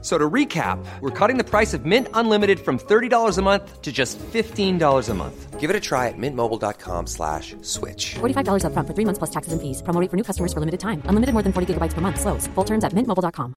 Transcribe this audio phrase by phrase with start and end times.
[0.00, 3.90] So to recap, we're cutting the price of Mint Unlimited from $30 a month to
[3.90, 5.58] just $15 a month.
[5.58, 8.14] Give it a try at mintmobile.com slash switch.
[8.20, 9.82] $45 upfront for three months plus taxes and fees.
[9.82, 11.02] Promo rate for new customers for limited time.
[11.10, 12.20] Unlimited more than 40 gigabytes per month.
[12.20, 12.46] Slows.
[12.54, 13.54] Full terms at mintmobile.com.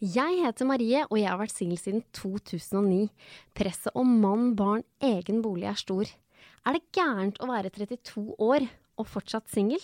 [0.00, 3.08] Jeg heter Marie, og jeg har vært single siden 2009.
[3.54, 6.06] Presset om mann, barn, egen bolig er stor.
[6.66, 8.66] Er det gærent å være 32 år
[8.98, 9.82] og fortsatt singel?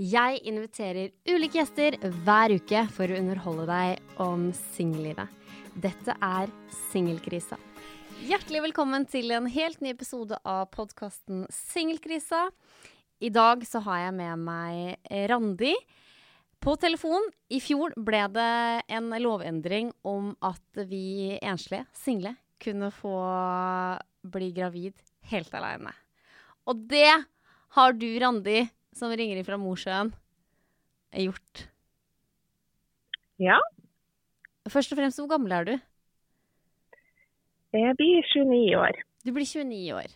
[0.00, 5.28] Jeg inviterer ulike gjester hver uke for å underholde deg om singellivet.
[5.76, 6.48] Dette er
[6.88, 7.58] Singelkrisa.
[8.24, 12.46] Hjertelig velkommen til en helt ny episode av podkasten Singelkrisa.
[13.20, 15.74] I dag så har jeg med meg Randi
[16.64, 17.28] på telefon.
[17.52, 18.48] I fjor ble det
[18.96, 23.18] en lovendring om at vi enslige, single, kunne få
[24.24, 24.96] bli gravid
[25.28, 25.92] helt aleine.
[26.64, 27.10] Og det
[27.76, 28.62] har du, Randi,
[28.96, 30.12] som ringer fra Mosjøen,
[31.14, 31.66] gjort.
[33.40, 33.58] Ja,
[34.70, 35.72] Først og fremst, hvor gammel er du?
[37.72, 38.98] jeg blir 29 år.
[39.24, 40.10] Du blir 29 år.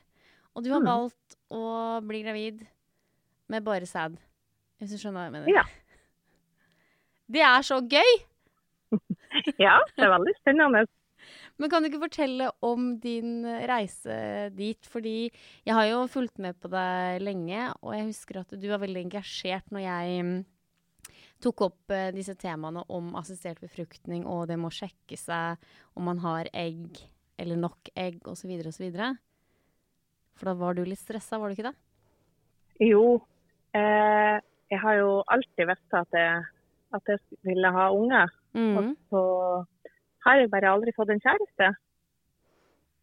[0.54, 0.86] Og du har Mm.
[0.86, 2.66] valgt å bli gravid
[3.48, 4.16] med bare sæd.
[4.78, 5.48] Hvis du skjønner hva jeg mener?
[5.54, 5.62] Ja.
[7.34, 8.12] Det er så gøy!
[9.58, 10.84] Ja, det er veldig spennende.
[11.58, 14.86] Men kan du ikke fortelle om din reise dit?
[14.90, 15.30] Fordi
[15.64, 19.04] jeg har jo fulgt med på deg lenge, og jeg husker at du var veldig
[19.06, 20.40] engasjert når jeg mm,
[21.44, 25.62] tok opp eh, disse temaene om assistert befruktning og det med å sjekke seg
[25.94, 26.98] om man har egg
[27.38, 28.50] eller nok egg osv.
[28.66, 28.90] osv.
[30.34, 31.76] For da var du litt stressa, var du ikke det?
[32.82, 33.20] Jo,
[33.74, 36.18] eh, jeg har jo alltid visst at
[36.94, 38.30] at jeg ville ha unger.
[38.54, 38.96] Og Mm.
[39.10, 39.22] så
[40.24, 41.68] har jeg bare aldri fått en kjæreste.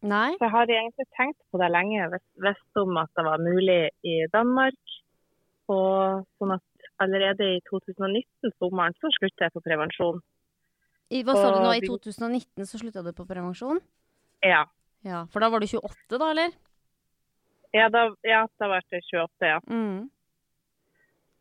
[0.02, 0.32] Nei?
[0.34, 2.08] Så jeg har egentlig tenkt på det lenge,
[2.42, 4.78] visst- om at det var mulig i Danmark.
[5.70, 10.18] Og sånn at allerede i 2019, sommeren, så sluttet jeg på prevensjon.
[11.12, 11.70] I, hva sa du nå?
[11.76, 13.80] I 2019 så slutta du på prevensjon?
[14.42, 14.64] Ja,
[15.04, 16.52] Ja, For da var du 28, da, eller?
[17.74, 19.58] ja da, ja, da var jeg 28, ja.
[19.66, 20.10] Mm.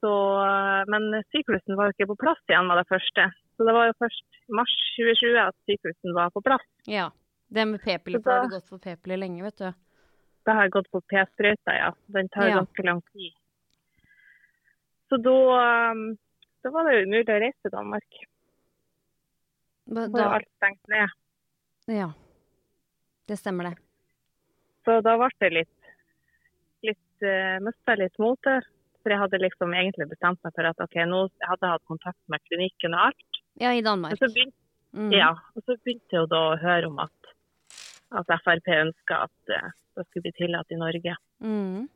[0.01, 3.27] Så, eh, men syklusen var jo ikke på plass igjen med det første.
[3.61, 6.63] Så det var jo først mars 2020 at sykehusen var på plass.
[6.89, 7.11] Ja.
[7.53, 9.67] Det med p-piller, for da har det gått for p-piller lenge, vet du.
[10.49, 11.91] Det har gått på p-sprøyta, ja.
[12.09, 12.55] Den tar Ja.
[12.57, 13.35] ganske lang tid.
[15.09, 15.35] Så da,
[15.91, 16.17] um,
[16.63, 18.17] da var det jo umulig å reise til Danmark.
[19.85, 21.09] Da, var alt stengt ned.
[22.01, 22.09] ja.
[23.27, 23.77] Det stemmer, det.
[24.85, 25.91] Så da ble det litt,
[26.81, 28.65] litt uh, mista litt motet.
[29.03, 32.19] For jeg hadde liksom egentlig bestemt meg for at OK, nå jeg hadde hatt kontakt
[32.27, 33.30] med klinikken og alt.
[33.59, 34.17] Ja, i Danmark.
[34.17, 34.55] så begynte,
[34.93, 35.11] Mm.
[35.13, 37.11] ja, og så begynte jeg da å høre om at,
[38.11, 41.15] at Frp ønska at eh, det skulle bli tillatt i Norge.
[41.41, 41.87] Mm.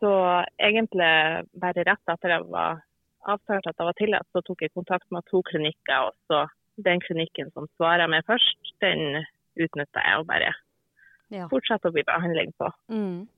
[0.00, 0.10] Så
[0.58, 1.10] egentlig
[1.60, 2.80] bare rett etter jeg var
[3.28, 6.06] avtalt at det var tillatt, så tok jeg kontakt med to klinikker.
[6.08, 6.46] Og så
[6.80, 9.24] den klinikken som svarer meg først, den
[9.60, 10.54] utnytta jeg og bare
[11.30, 11.46] Ja.
[11.48, 12.70] fortsatte å bli behandling på.
[12.88, 13.28] Mm.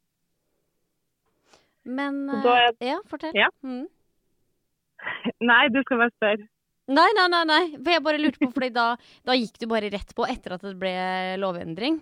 [1.85, 3.35] Men da eh, Ja, fortell.
[3.35, 3.49] Ja.
[3.65, 3.89] Mm.
[5.51, 6.49] Nei, du skal bare spørre.
[6.93, 7.63] Nei, nei, nei, nei.
[7.79, 8.87] For jeg bare lurte på, fordi da,
[9.29, 10.93] da gikk du bare rett på etter at det ble
[11.41, 12.01] lovendring?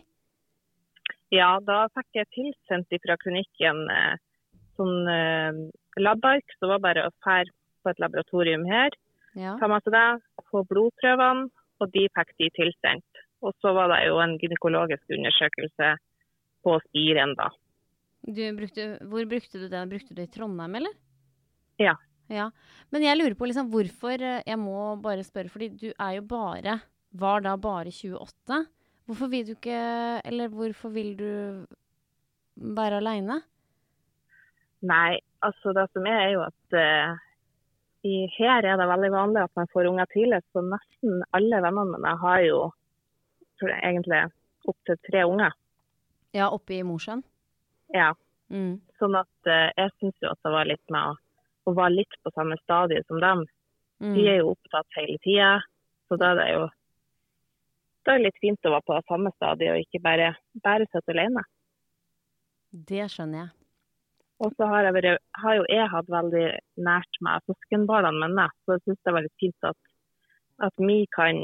[1.30, 4.16] Ja, da fikk jeg tilsendt fra klinikken eh,
[4.80, 5.60] sånn eh,
[6.02, 7.42] labark, så var bare å dra
[7.84, 8.90] på et laboratorium her,
[9.38, 9.54] Ja.
[9.60, 10.06] ta med seg det,
[10.50, 11.46] få blodprøvene,
[11.80, 13.20] og de fikk de tilsendt.
[13.46, 15.94] Og så var det jo en gynekologisk undersøkelse
[16.66, 17.46] på spiren da.
[18.26, 19.84] Du brukte, hvor brukte du det?
[19.88, 20.92] Brukte du det i Trondheim, eller?
[21.80, 21.94] Ja.
[22.30, 22.50] Ja.
[22.94, 26.26] Men jeg lurer på liksom hvorfor eh, Jeg må bare spørre, fordi du er jo
[26.30, 26.76] bare
[27.18, 28.60] Var da bare 28.
[29.06, 29.80] Hvorfor vil du ikke
[30.24, 31.30] Eller hvorfor vil du
[32.54, 33.40] være aleine?
[34.86, 37.18] Nei, altså det som er er jo at uh,
[38.04, 41.98] i, her er det veldig vanlig at man får unger tidlig, så nesten alle vennene
[41.98, 42.62] mine har jo
[43.60, 44.22] tror jeg, egentlig
[44.72, 45.52] opptil tre unger.
[46.32, 47.22] Ja, oppe i Mosjøen?
[47.92, 48.14] Ja,
[48.50, 48.80] Mm.
[48.98, 51.18] sånn at uh, jeg syns jo at det var litt med å,
[51.70, 53.46] å var litt på samme stadie som dem.
[54.02, 54.14] Mm.
[54.16, 55.54] De er jo opptatt hele tida,
[56.08, 56.68] så da er det jo
[58.06, 60.30] det er litt fint å være på samme stadie og ikke bare,
[60.64, 61.42] bare sitte alene.
[62.72, 63.50] Det skjønner jeg.
[64.40, 64.88] Og så har,
[65.42, 66.46] har jo jeg hatt veldig
[66.80, 69.78] nært med søskenbarna mine, så jeg syns det er veldig fint at,
[70.64, 71.42] at vi kan,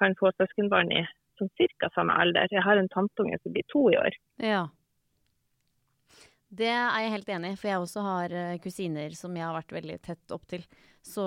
[0.00, 1.04] kan få søskenbarn i
[1.38, 2.50] sånn cirka samme alder.
[2.50, 4.18] Jeg har en tanteunge som blir to i år.
[4.42, 4.64] Ja.
[6.48, 9.56] Det er jeg helt enig i, for jeg også har eh, kusiner som jeg har
[9.56, 10.64] vært veldig tett opp til.
[11.04, 11.24] Så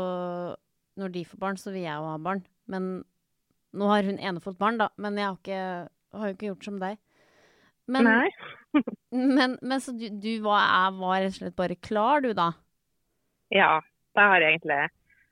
[0.98, 2.42] når de får barn, så vil jeg jo ha barn.
[2.72, 2.90] Men
[3.78, 4.90] nå har hun ene fått barn, da.
[5.02, 5.62] Men jeg har, ikke,
[6.18, 6.98] har jo ikke gjort som deg.
[7.92, 8.30] Men, Nei.
[9.38, 12.52] men, men så du, du var, var rett og slett bare klar, du da?
[13.54, 13.78] Ja,
[14.16, 14.82] det har jeg egentlig.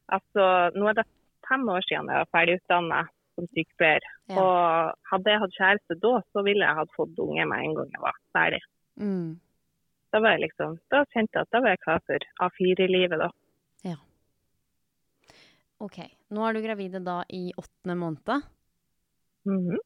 [0.09, 0.45] Altså,
[0.75, 1.09] nå er det
[1.47, 3.03] fem år siden jeg var ferdig utdanna
[3.37, 4.07] som sykepleier.
[4.29, 4.41] Ja.
[4.41, 7.93] Og hadde jeg hatt kjæreste da, så ville jeg hatt fått unge med en gang
[7.95, 8.61] jeg var ferdig.
[8.99, 9.37] Mm.
[10.09, 13.29] Da var jeg liksom, da kjente jeg at da var jeg klar for A4-livet, da.
[13.85, 13.97] Ja.
[15.85, 15.99] OK.
[16.33, 18.49] Nå er du gravide da i åttende måned.
[19.49, 19.77] Mhm.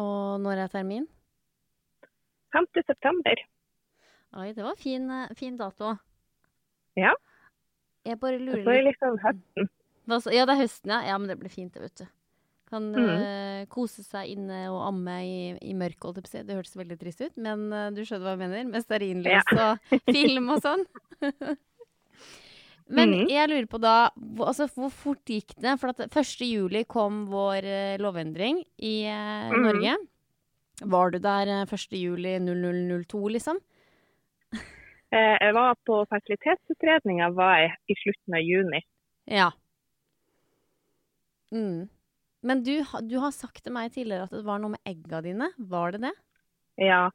[0.00, 1.06] Og når er termin?
[2.54, 2.66] 5.
[2.86, 3.42] september.
[4.38, 5.96] Oi, det var fin, eh, fin dato.
[6.98, 7.14] Ja.
[8.06, 9.70] Jeg bare lurer så er litt liksom høsten.
[10.34, 11.00] Ja, det er høsten, ja.
[11.10, 12.06] Ja, men det blir fint, det, vet du.
[12.70, 13.08] Kan mm.
[13.08, 16.30] uh, kose seg inne og amme i, i mørket.
[16.46, 18.68] Det hørtes veldig trist ut, men uh, du skjønner hva jeg mener?
[18.70, 20.84] Med stearinlys og film og sånn.
[22.96, 23.24] men mm.
[23.32, 23.96] jeg lurer på da,
[24.46, 25.74] altså, hvor fort gikk det?
[25.82, 26.46] For at 1.
[26.46, 29.66] juli kom vår uh, lovendring i Mhm.
[29.66, 29.98] Norge.
[30.80, 31.92] Var du der eh, 1.
[31.92, 33.58] juli 0002, liksom?
[35.12, 38.80] Jeg var på fertilitetsutredninga var jeg i slutten av juni.
[39.26, 39.48] Ja.
[41.50, 41.88] Mm.
[42.42, 45.50] Men du, du har sagt til meg tidligere at det var noe med egga dine.
[45.58, 46.12] Var det det?
[46.80, 47.10] Ja.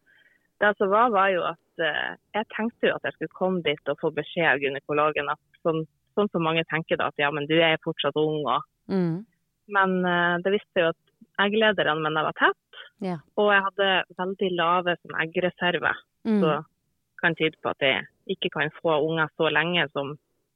[0.61, 3.89] Det som var, var jo at uh, jeg tenkte jo at jeg skulle komme dit
[3.91, 5.81] og få beskjed av gynekologen at sånn,
[6.15, 8.43] sånn som mange tenker da, at ja, men du er fortsatt ung.
[8.45, 9.25] Og, Mm.
[9.73, 13.15] men uh, det viste jo at egglederne mine var tett, Ja.
[13.35, 13.87] og jeg hadde
[14.19, 15.97] veldig lave sånn, eggreserver.
[16.23, 16.37] Mm.
[16.43, 16.51] Så
[17.19, 20.13] kan tyde på at jeg ikke kan få unger så lenge som,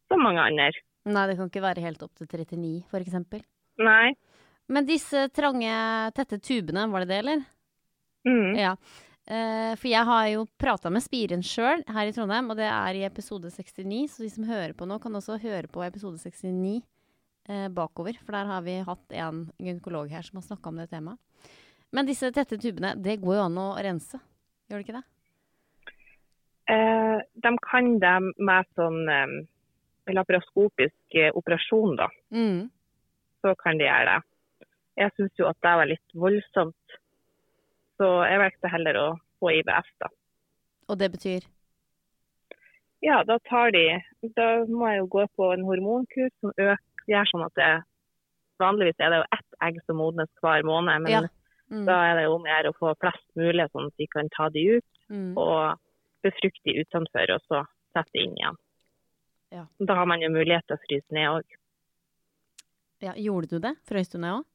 [0.07, 0.69] som mange andre.
[1.09, 3.41] Nei, det kan ikke være helt opp til 39, for eksempel.
[3.81, 4.13] Nei.
[4.69, 5.73] Men disse trange,
[6.17, 7.45] tette tubene, var det det, eller?
[8.27, 8.57] Mm.
[8.59, 8.75] Ja.
[9.29, 12.97] Uh, for jeg har jo prata med Spiren sjøl her i Trondheim, og det er
[12.97, 14.05] i episode 69.
[14.13, 16.79] Så de som hører på nå, kan også høre på episode 69
[17.49, 18.17] uh, bakover.
[18.21, 21.21] For der har vi hatt en gynekolog her som har snakka om det temaet.
[21.89, 24.19] Men disse tette tubene, det går jo an å rense.
[24.69, 25.07] Gjør det ikke det?
[26.69, 29.39] Uh, de kan dem med sånn um,
[30.13, 32.09] laparoskopisk eh, operasjon, da.
[32.33, 32.67] Mm.
[33.41, 34.19] Så kan de gjøre det.
[34.99, 36.97] Jeg syns jo at det var litt voldsomt,
[37.99, 39.07] så jeg valgte heller å
[39.39, 40.11] få IBF, da.
[40.89, 41.45] Og det betyr
[43.05, 43.83] Ja, da tar de
[44.35, 47.67] Da må jeg jo gå på en hormonkur som øker, gjør sånn at det
[48.59, 51.21] Vanligvis er det jo ett egg som modnes hver måned, men Ja.
[51.71, 51.85] mm.
[51.87, 54.27] da er det jo om å gjøre å få flest mulig, sånn at de kan
[54.35, 54.89] ta de ut.
[55.09, 55.37] Mm.
[55.37, 55.79] og
[56.21, 57.63] befrukte de utenfor, og så
[57.95, 58.57] sette inn igjen.
[59.55, 59.65] Ja.
[59.79, 61.57] Da har man jo mulighet til å fryse ned òg.
[63.01, 63.73] Ja, gjorde du det?
[63.89, 64.47] Frøys du ned òg?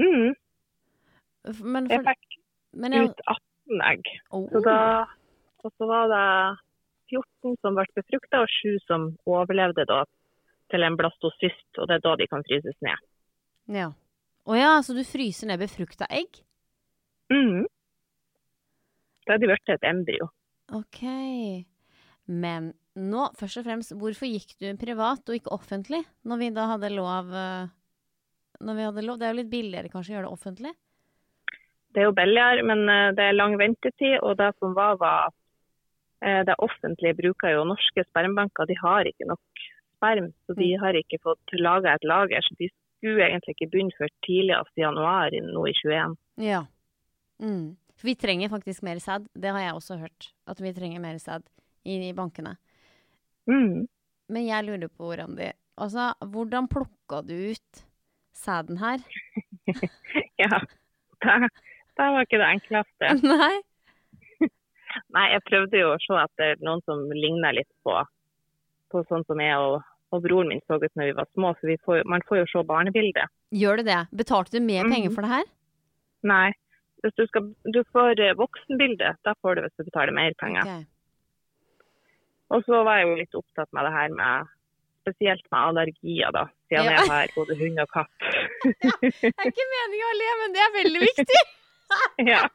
[0.00, 0.34] Mm,
[1.60, 2.38] Men, jeg fikk
[2.72, 4.08] men jeg, ut 18 egg.
[4.34, 4.76] oh, Så da,
[5.64, 6.24] og så var det
[7.12, 10.02] 14 som ble befrukta, og 7 som overlevde da
[10.72, 13.04] til en blastocyst, og det er da de kan fryses ned.
[13.76, 13.90] Ja.
[14.44, 16.40] Å ja, så du fryser ned befrukta egg?
[17.32, 17.64] Mm.
[19.24, 20.28] Da er de blitt et embryo.
[20.76, 21.04] OK.
[22.28, 26.02] Men nå, først og fremst, hvorfor gikk du privat og ikke offentlig?
[26.24, 27.72] Når vi da hadde lov eh,
[28.64, 30.74] Når vi hadde lov Det er jo litt billigere kanskje å gjøre det offentlig?
[31.94, 34.16] Det er jo billigere, men eh, det er lang ventetid.
[34.22, 35.36] Og det som var, var at
[36.26, 38.66] eh, det offentlige bruker jo norske spermbanker.
[38.70, 39.64] De har ikke nok
[39.94, 42.42] sperm, så de har ikke fått laga et lager.
[42.42, 46.18] Så de skulle egentlig ikke begynne før tidligst januar nå i 21.
[46.42, 46.64] Ja.
[47.38, 47.74] Mm.
[47.94, 49.28] For vi trenger faktisk mer sæd.
[49.32, 50.30] Det har jeg også hørt.
[50.50, 51.46] At vi trenger mer sæd
[51.84, 52.56] i, i bankene.
[53.46, 53.84] Mm.
[54.34, 57.84] Men jeg lurer på, Randi, altså, hvordan plukka du ut
[58.38, 58.98] sæden her?
[60.38, 60.58] Ja,
[61.24, 61.48] det,
[61.96, 63.12] da var ikke det enkleste.
[63.30, 63.54] Nei?
[65.14, 67.94] Nei, jeg prøvde jo å se etter noen som ligner litt på,
[68.92, 69.80] på sånn som jeg og,
[70.14, 71.52] og broren min så ut når vi var små.
[71.58, 73.30] For vi får, man får jo se barnebildet.
[73.54, 74.00] Gjør du det?
[74.14, 75.14] Betalte du mer penger Mhm.
[75.16, 75.48] for det her?
[76.30, 76.52] Nei,
[77.02, 79.18] hvis du, skal, du får eh, voksenbildet.
[79.26, 80.62] Da får du hvis du betaler mer penger.
[80.62, 80.84] Okay.
[82.54, 84.53] Og så var jeg jo litt opptatt med det her med
[85.04, 86.46] spesielt med allergier, da.
[86.72, 86.96] Siden Ja.
[86.96, 88.10] jeg har både hund og katt.
[89.04, 91.44] Det er ikke meninga å le, men det er veldig viktig.
[92.32, 92.42] ja.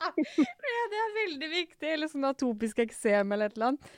[0.00, 1.88] Ja, det er veldig viktig.
[1.92, 3.90] Eller sånn atopisk eksem eller et eller annet.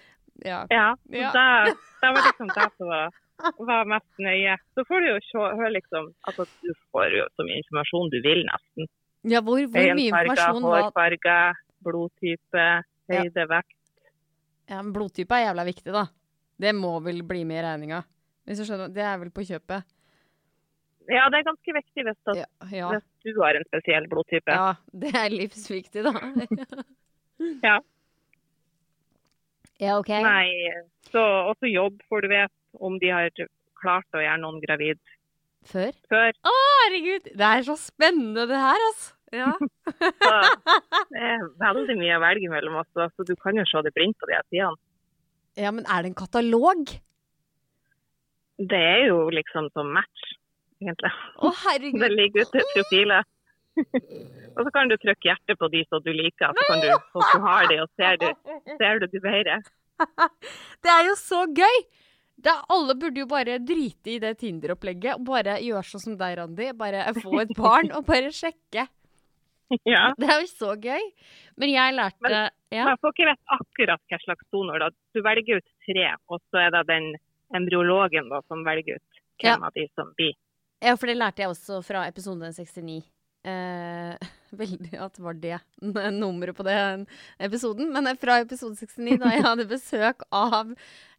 [0.42, 0.56] Ja.
[0.74, 0.88] ja.
[1.14, 1.28] Ja.
[1.36, 3.12] Det, det var liksom det som var,
[3.68, 4.56] var mest nøye.
[4.74, 8.18] Så får du jo se, høre liksom Altså, du får jo så mye informasjon du
[8.24, 8.90] vil, nesten.
[9.30, 11.36] ja hvor, hvor mye informasjon var hårfarge,
[11.86, 12.66] blodtype,
[13.12, 13.78] høyde, vekt.
[14.72, 16.04] ja, men Blodtype er jævla viktig, da.
[16.62, 18.02] Det må vel bli med i regninga.
[18.46, 18.90] Hvis du skjønner.
[18.94, 19.86] Det er vel på kjøpet.
[21.10, 22.46] Ja, det er ganske viktig hvis, Ja.
[22.70, 24.54] Ja, hvis du har en spesiell blodtype.
[24.54, 26.12] ja det er livsviktig, da.
[27.66, 27.80] Ja.
[29.82, 30.12] Ja, OK.
[30.22, 30.46] Nei,
[31.10, 33.32] så også jobb, for du vet om de har
[33.82, 35.00] klart å gjøre noen gravid
[35.66, 35.90] Før?
[36.12, 36.30] før.
[36.46, 36.52] Å,
[36.84, 39.10] Herregud, det er så spennende det her, altså.
[39.32, 39.50] Ja.
[41.12, 43.08] Det er veldig mye å velge mellom altså.
[43.16, 44.78] så du kan jo se det blindt på de sidene.
[45.58, 46.92] Ja, men er det en katalog?
[48.62, 50.34] Det er jo liksom som match,
[50.82, 51.12] egentlig.
[51.40, 52.02] Å, herregud.
[52.04, 53.28] Det ligger ute profiler.
[54.56, 57.24] og så kan du trykke hjertet på de som du liker, så kan du, og
[57.24, 58.28] du har de, og ser du,
[58.76, 59.62] ser du det bedre.
[60.82, 61.82] Det er jo så gøy!
[62.42, 66.32] Er, alle burde jo bare drite i det Tinder-opplegget og bare gjøre sånn som deg,
[66.40, 66.72] Randi.
[66.74, 68.88] Bare få et barn og bare sjekke.
[69.88, 70.12] Ja.
[70.18, 71.04] Det er jo så gøy.
[71.56, 72.84] Men jeg lærte Men- ja.
[72.90, 74.78] Man får ikke vite akkurat hva slags donor.
[74.80, 74.90] Da.
[75.14, 77.08] Du velger ut tre, og så er det den
[77.54, 79.66] embryologen da, som velger ut hvem Ja.
[79.66, 80.34] av de som blir.
[80.82, 83.02] ja, for det lærte jeg også fra episode 69.
[83.44, 84.16] Eh,
[84.62, 85.58] veldig at det var det
[86.14, 87.06] nummeret på den
[87.40, 87.90] episoden.
[87.92, 90.70] Men fra episode 69, da jeg hadde besøk av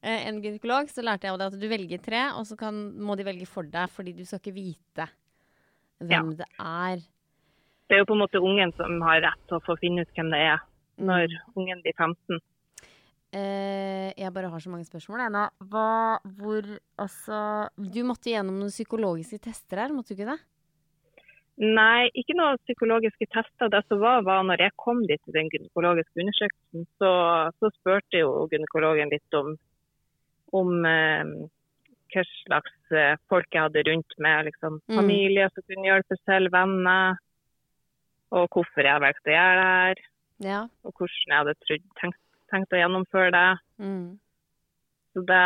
[0.02, 3.26] eh, en gynekolog, så lærte jeg at du velger tre, og så kan, må de
[3.28, 5.10] velge for deg, fordi du skal ikke vite
[6.04, 7.04] hvem det er.
[7.94, 10.16] Det er jo på en måte ungen som har rett til å få finne ut
[10.18, 10.62] hvem det er
[10.98, 12.40] når ungen blir 15.
[13.34, 15.22] Eh, jeg bare har så mange spørsmål.
[15.22, 15.68] jeg.
[15.70, 16.66] Hva, hvor,
[16.98, 17.38] altså
[17.78, 20.40] Du måtte gjennom noen psykologiske tester her, måtte du ikke det?
[21.62, 23.70] Nei, ikke noen psykologiske tester.
[23.70, 27.12] Det som var, var når jeg kom dit til den gynekologiske undersøkelsen, så,
[27.62, 29.54] så spurte jo gynekologen litt om,
[30.50, 31.36] om eh,
[32.14, 34.50] hva slags eh, folk jeg hadde rundt meg.
[34.50, 34.98] Liksom, Mm.
[34.98, 37.22] familie som kunne hjelpe selv, venner.
[38.34, 40.04] Og hvorfor jeg valgte å gjøre det her.
[40.44, 40.62] Ja.
[40.84, 42.22] Og hvordan jeg hadde trodd, tenkt,
[42.52, 43.50] tenkt å gjennomføre det.
[43.84, 44.08] Mm.
[45.14, 45.44] Så det,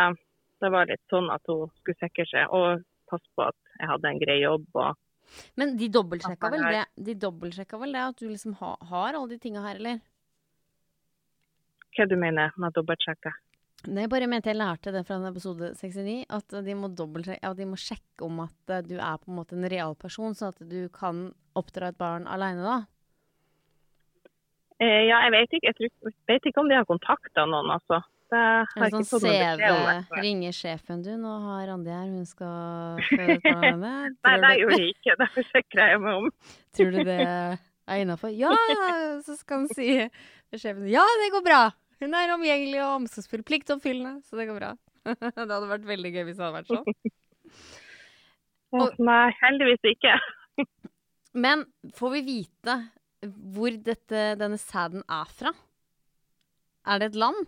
[0.62, 4.12] det var litt sånn at hun skulle sikre seg og passe på at jeg hadde
[4.12, 4.66] en grei jobb.
[4.74, 9.12] og Men de dobbeltsjekka vel det De dobbeltsjekka vel det at du liksom ha, har
[9.12, 10.00] alle de tinga her, eller?
[11.96, 13.32] Hva du mener med dobbeltsjekke?
[13.86, 16.90] Nei, jeg bare mente jeg lærte det fra en episode 69, at de må
[17.30, 20.34] ja, de må sjekke om at eh, du er på en måte en real person,
[20.34, 22.78] sånn at du kan oppdra et barn aleine, da.
[24.82, 25.70] Eh, ja, jeg vet ikke.
[25.70, 28.02] Jeg tror, vet ikke om de har kontakta noen, altså.
[28.28, 30.20] Det har Er en ikke sånn CV.
[30.20, 33.92] Ringer sjefen du, nå har Randi her, hun skal føde på henne.
[34.26, 35.16] Nei, det gjorde jeg ikke.
[35.22, 36.30] Det forsikrer jeg meg om.
[36.76, 38.34] Tror du det er innafor?
[38.36, 38.52] Ja,
[39.24, 39.94] så skal han si
[40.58, 41.62] sjefen ja, det går bra.
[42.00, 44.72] Hun er omgjengelig og omsorgsfull, pliktoppfyllende, så det går bra.
[45.18, 47.12] Det hadde vært veldig gøy hvis det hadde vært sånn.
[48.78, 50.14] Og- Nei, heldigvis ikke.
[51.44, 51.64] Men
[51.96, 52.74] får vi vite
[53.24, 55.50] hvor dette, denne sæden er fra?
[56.88, 57.40] Er det et land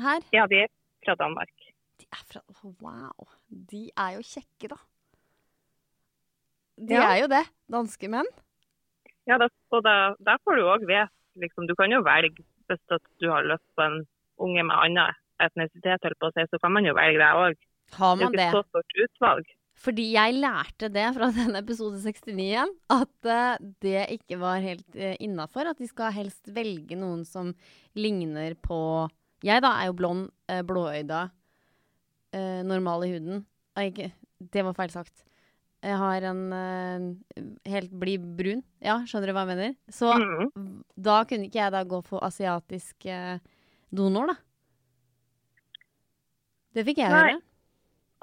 [0.00, 0.24] her?
[0.34, 0.70] Ja, de er
[1.04, 1.52] fra Danmark.
[2.00, 2.40] De er fra
[2.80, 3.26] Wow.
[3.50, 4.78] De er jo kjekke, da.
[6.80, 7.10] De Ja.
[7.12, 7.42] er jo det.
[7.70, 8.26] Danske menn.
[9.28, 11.06] Ja, da, og da, der får du òg vite
[11.40, 14.00] liksom, Du kan jo velge hvis du har lyst på en
[14.42, 17.60] unge med annen etnisitet, si, så kan man jo velge det òg.
[17.98, 18.50] Har man Det er ikke det?
[18.54, 19.52] så stort utvalg.
[19.84, 24.96] Fordi jeg lærte det fra denne episode 69 igjen, at eh, det ikke var helt
[24.96, 25.70] uh, innafor.
[25.70, 27.52] At de skal helst velge noen som
[27.98, 29.08] ligner på
[29.44, 31.26] Jeg da er jo blond, uh, blåøyda,
[32.32, 33.44] eh, normal i huden.
[33.74, 35.26] Det var feil sagt.
[35.84, 38.62] Jeg har en uh, helt blid brun.
[38.84, 39.74] Ja, skjønner du hva jeg mener?
[39.92, 40.52] Så mm.
[40.96, 43.36] da kunne ikke jeg da gå for asiatisk uh,
[43.92, 44.38] donor, da.
[46.74, 47.24] Det fikk jeg Nei.
[47.34, 47.42] høre.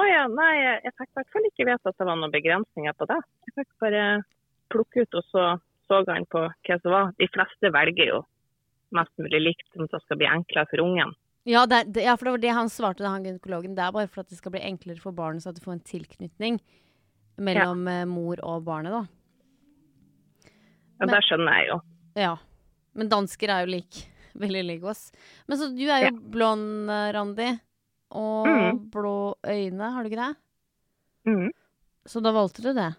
[0.02, 2.96] Å ja, nei, jeg, fikk i hvert fall ikke vite at det var noen begrensninger
[2.98, 3.20] på det.
[3.46, 4.06] Jeg fikk bare
[4.74, 5.44] plukke ut, og så
[5.92, 7.12] så han på hva som var.
[7.20, 8.22] De fleste velger jo
[8.96, 11.14] mest mulig likt, om det skal bli enklere for ungen.
[11.48, 13.76] Ja, det, det, ja, for det var det han svarte, han gynekologen.
[13.76, 15.78] Det er bare for at det skal bli enklere for barnet, så at du får
[15.78, 16.60] en tilknytning
[17.42, 18.06] mellom ja.
[18.10, 19.04] mor og barnet, da.
[21.02, 21.78] Ja, det skjønner jeg jo.
[22.22, 22.32] Ja.
[22.98, 24.02] Men dansker er jo lik,
[24.44, 25.10] veldig like oss.
[25.50, 26.18] Men så du er jo Ja.
[26.36, 27.52] blond, eh, Randi.
[28.12, 28.80] Og mm.
[28.92, 30.34] blå øyne, har du ikke det?
[31.32, 31.52] Mhm.
[32.06, 32.90] Så da valgte du det?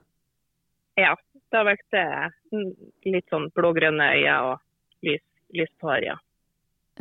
[0.97, 1.15] Ja,
[1.53, 2.71] da valgte jeg mm,
[3.13, 6.17] litt sånn blå-grønne øyne og lys, lyst hår, ja.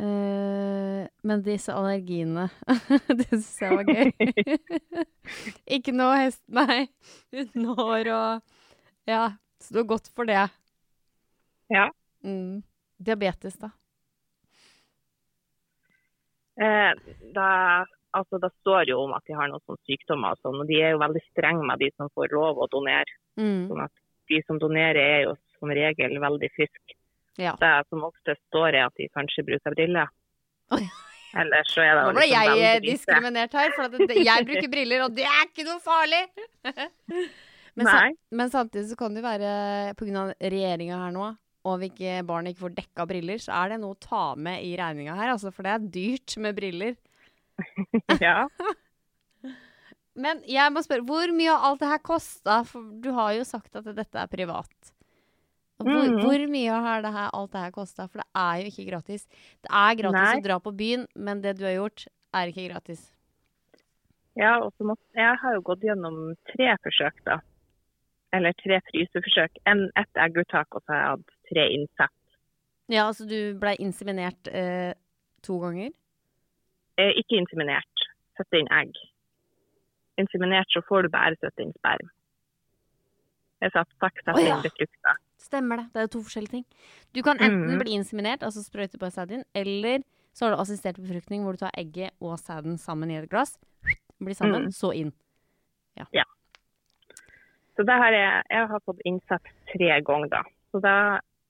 [0.00, 2.48] Eh, men disse allergiene,
[3.18, 4.12] det syns jeg var gøy.
[5.76, 6.86] ikke noe hest, nei.
[7.34, 8.58] Uten hår og
[9.08, 10.46] Ja, så du har gått for det.
[11.72, 11.90] Ja.
[12.24, 12.62] Mm.
[13.02, 13.72] Diabetes, da?
[16.62, 16.92] Eh,
[17.34, 17.48] da,
[18.10, 20.80] altså, det står jo om at de har noen sånne sykdommer og sånn, og de
[20.80, 23.18] er jo veldig strenge med de som får lov å donere.
[23.40, 23.68] Mm.
[23.70, 23.94] Sånn at
[24.30, 26.98] de som donerer er jo som regel veldig friske.
[27.40, 27.54] Ja.
[27.60, 30.10] Det som ofte står er at de kanskje bruker briller.
[31.32, 35.06] Ellers så er det Nå ble liksom jeg eh, diskriminert her, for jeg bruker briller,
[35.06, 36.20] og det er ikke noe farlig!
[37.78, 38.10] men, sa, Nei.
[38.36, 39.54] men samtidig så kan det jo være
[39.96, 40.26] pga.
[40.36, 41.30] regjeringa her nå,
[41.62, 44.60] og om ikke, barn ikke får dekka briller, så er det noe å ta med
[44.66, 47.00] i regninga her, altså, for det er dyrt med briller.
[48.24, 48.44] Ja.
[50.12, 52.58] Men jeg må spørre, hvor mye har alt det her kosta?
[52.68, 54.91] For du har jo sagt at dette er privat.
[55.82, 56.18] Hvor, mm.
[56.22, 58.06] hvor mye har det her, alt det her kosta?
[58.10, 59.26] For det er jo ikke gratis.
[59.62, 60.40] Det er gratis Nei.
[60.40, 63.06] å dra på byen, men det du har gjort, er ikke gratis.
[64.40, 66.20] ja måtte, jeg har jo gått gjennom
[66.52, 67.40] tre forsøk, da.
[68.32, 69.58] Eller tre fryseforsøk.
[69.68, 72.18] En, ett egguttak, og så har jeg hatt tre innsett.
[72.92, 74.92] Ja, altså du ble inseminert eh,
[75.44, 75.92] to ganger?
[77.00, 78.06] Eh, ikke inseminert.
[78.38, 78.96] Sette inn egg.
[80.20, 82.10] Inseminert så får du bare sette inn sperm.
[83.62, 84.58] Jeg satt seks sette oh, ja.
[84.58, 85.22] inn.
[85.42, 85.86] Stemmer det.
[85.92, 86.66] Det er jo to forskjellige ting.
[87.14, 87.80] Du kan enten mm.
[87.82, 91.74] bli inseminert, altså sprøyte på sæden, eller så har du assistert befruktning hvor du tar
[91.76, 93.58] egget og sæden sammen i et glass.
[94.22, 94.76] Blir sammen, mm.
[94.76, 95.10] så inn.
[95.98, 96.24] Ja.
[97.76, 100.42] Så det har jeg, jeg har fått innsett tre ganger, da.
[100.70, 100.94] Så da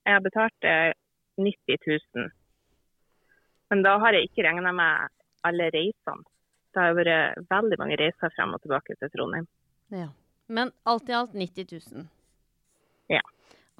[0.03, 0.91] jeg har betalt eh,
[1.39, 1.77] 90
[2.15, 2.31] 000.
[3.71, 5.13] Men da har jeg ikke regna med
[5.47, 6.25] alle reisene.
[6.73, 9.47] Det har vært veldig mange reiser frem og tilbake til Trondheim.
[9.93, 10.09] Ja.
[10.47, 12.07] Men alt i alt 90 000.
[13.13, 13.21] Ja.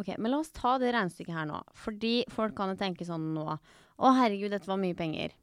[0.01, 1.59] Ok, Men la oss ta det regnestykket her nå.
[1.77, 5.35] Fordi folk kan jo tenke sånn nå Å, herregud, dette var mye penger.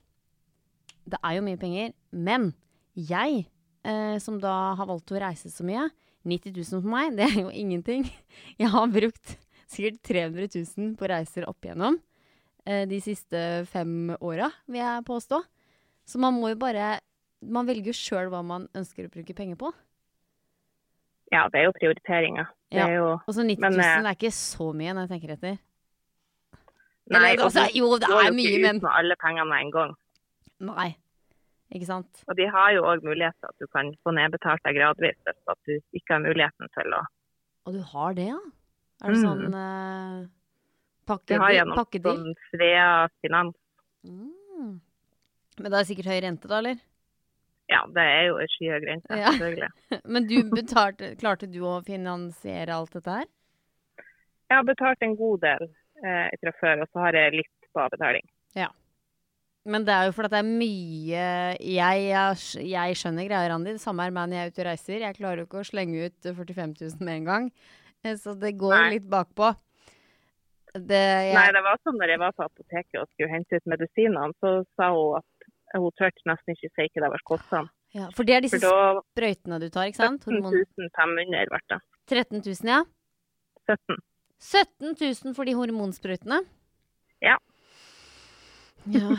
[1.06, 1.92] Det er jo mye penger.
[2.10, 2.50] Men
[2.98, 3.44] jeg,
[3.86, 5.86] eh, som da har valgt å reise så mye
[6.26, 8.04] 90 000 for meg, det er jo ingenting.
[8.60, 9.36] Jeg har brukt
[9.70, 12.00] sikkert 300 000 på reiser opp igjennom
[12.66, 15.40] eh, de siste fem åra, vil jeg påstå.
[16.10, 16.98] Så man må jo bare
[17.40, 19.70] Man velger jo sjøl hva man ønsker å bruke penger på.
[21.30, 22.48] Ja, det er jo prioriteringer.
[22.70, 22.86] Ja.
[22.94, 25.58] jo Og så 90 Men, 000 eh, er ikke så mye når jeg tenker etter.
[27.10, 29.64] Nei, Eller, altså, du jo, det går er jo ikke ut med alle pengene med
[29.64, 29.94] en gang.
[30.68, 30.90] Nei.
[31.74, 32.22] Ikke sant?
[32.26, 35.58] Og de har jo òg til at du kan få nedbetalt deg gradvis hvis at
[35.66, 37.02] du ikke har muligheten til å
[37.66, 38.38] Og du har det, ja?
[39.02, 39.24] Er det Mm.
[39.24, 40.26] sånn uh,
[41.26, 42.16] Du har gjennom pakkedeal?
[42.16, 43.56] sånn Svea Finans.
[44.04, 44.80] Mm.
[45.58, 46.76] Men det er sikkert høy rente, da, eller?
[47.70, 49.30] Ja, det er jo en skyhøy grense, Ja.
[49.30, 49.70] selvfølgelig.
[50.16, 53.28] Men du betalte Klarte du å finansiere alt dette her?
[54.50, 55.68] Jeg har betalt en god del
[56.02, 58.26] eh, fra før, og så har jeg litt på avbetaling.
[59.68, 61.24] Men det er jo fordi det er mye
[61.60, 62.36] Jeg, jeg,
[62.70, 63.74] jeg skjønner greia, Randi.
[63.76, 65.02] Det samme er med når jeg er ute og reiser.
[65.04, 67.50] Jeg klarer jo ikke å slenge ut 45 000 med en gang.
[68.02, 68.86] Eh, Så det går Nei.
[68.96, 69.50] litt bakpå.
[70.72, 73.68] Det, jeg, Nei, det var sånn når jeg var på apoteket og skulle hente ut
[73.72, 75.39] medisinene, så sa hun at
[75.78, 77.70] hun turte nesten ikke si hva det var kostende.
[77.94, 80.24] ja, for det er disse da sprøytene du tar, ikke sant?
[80.26, 81.80] 17 Hormon 500 ble det.
[82.10, 82.80] 13 000, ja.
[83.70, 84.00] 17.
[84.40, 84.96] 17
[85.28, 86.40] 000 for de hormonsprøytene.
[87.22, 87.36] Ja.
[88.90, 89.10] Ja,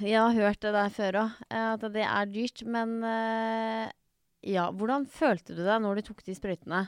[0.00, 2.62] jeg har hørt det der før òg, at det er dyrt.
[2.64, 3.88] Men eh,
[4.54, 6.84] ja, hvordan følte du deg når du tok de sprøytene?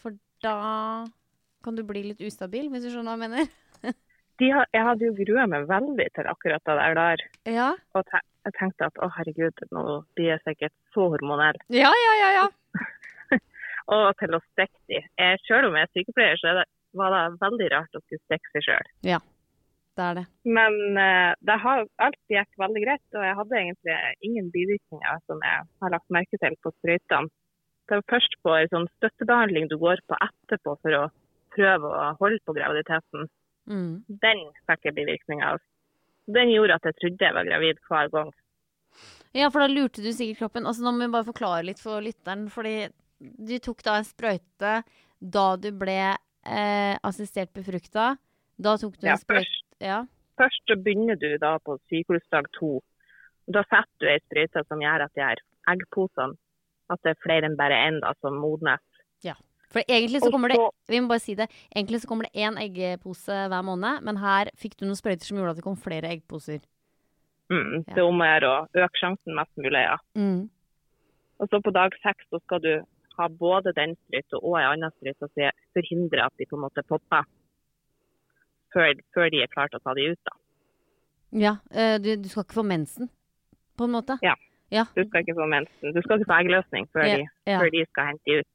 [0.00, 0.56] For da
[1.62, 3.52] kan du bli litt ustabil, hvis du skjønner hva jeg mener?
[4.42, 7.20] Har, jeg hadde jo grua meg veldig til akkurat det der.
[7.52, 9.82] Ja, Og te jeg tenkte at å herregud, nå
[10.16, 11.58] blir jeg sikkert så hormonell.
[11.82, 12.14] ja, ja.
[12.20, 12.48] ja, ja.
[13.92, 15.02] Og til å stikke de.
[15.18, 16.66] Jeg, selv om jeg er sykepleier, så er det,
[16.98, 18.90] var det veldig rart å skulle stikke seg sjøl.
[19.98, 20.24] Det er det.
[20.48, 23.96] Men uh, det har, alt gikk veldig greit, og jeg hadde egentlig
[24.28, 27.32] ingen bivirkninger som jeg har lagt merke til på sprøytene.
[27.90, 31.02] Det var først på en sånn støttebehandling du går på etterpå for å
[31.52, 33.28] prøve å holde på graviditeten.
[33.68, 33.92] Mm.
[34.22, 35.60] Den fikk jeg bivirkninger av.
[36.30, 38.32] Den gjorde at jeg trodde jeg var gravid hver gang.
[39.32, 40.66] Ja, for da lurte du sikkert kroppen.
[40.68, 42.46] Altså, nå må vi bare forklare litt for lytteren.
[42.52, 42.76] Fordi
[43.18, 44.74] du tok da en sprøyte
[45.22, 48.12] da du ble eh, assistert befrukta.
[48.62, 49.68] Da tok du Ja, en sprøyte først.
[49.82, 50.02] Ja.
[50.40, 52.78] Først så begynner du da på sykehusdag to.
[53.50, 56.38] Da setter du ei sprøyte som gjør at de her eggposene
[56.92, 58.82] at det er flere enn bare én da, som modnes.
[59.72, 60.58] For egentlig så kommer det
[60.92, 61.46] Vi må bare si det.
[61.74, 65.38] Egentlig så kommer det én eggepose hver måned, men her fikk du noen sprøyter som
[65.40, 66.60] gjorde at det kom flere eggposer.
[67.52, 69.96] Mm, Det er om å gjøre å øke sjansen mest mulig, ja.
[70.16, 70.48] Mm.
[71.40, 72.72] Og så på dag seks så skal du
[73.18, 76.84] ha både den sprøyta og en annen sprøyte som forhindrer at de på en måte
[76.88, 77.26] popper
[78.72, 80.20] før, før de er klare til å ta de ut.
[80.28, 80.38] da.
[81.42, 83.08] Ja, eh, du, du skal ikke få mensen,
[83.76, 84.18] på en måte?
[84.24, 84.36] Ja.
[84.72, 84.86] Ja.
[84.96, 85.92] Du skal ikke få mensen.
[85.92, 88.51] Du skal ikke få eggløsning før, Ja, de, før de skal hente de ut.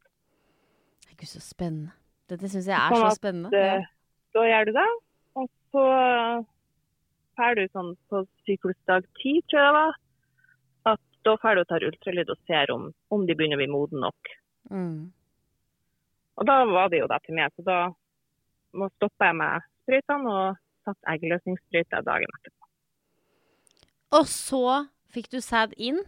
[1.17, 1.93] Gud, så spennende.
[2.29, 3.51] Dette syns jeg er Sånn så at, spennende.
[3.53, 4.87] Da Så gjør du det,
[5.39, 5.85] og så
[7.37, 9.99] drar du sånn på syklusdag ti, tror jeg det var,
[10.93, 13.69] at da drar du og tar ultralyd og ser om, om de begynner å bli
[13.71, 14.33] modne nok.
[14.73, 14.99] Mm.
[16.37, 17.79] Og da var det jo det til meg, så da
[18.77, 22.69] må stoppe jeg med sprøytene og satt eggløsningssprøyta dagen etterpå.
[24.17, 24.63] Og så
[25.11, 25.99] fikk du sæd inn.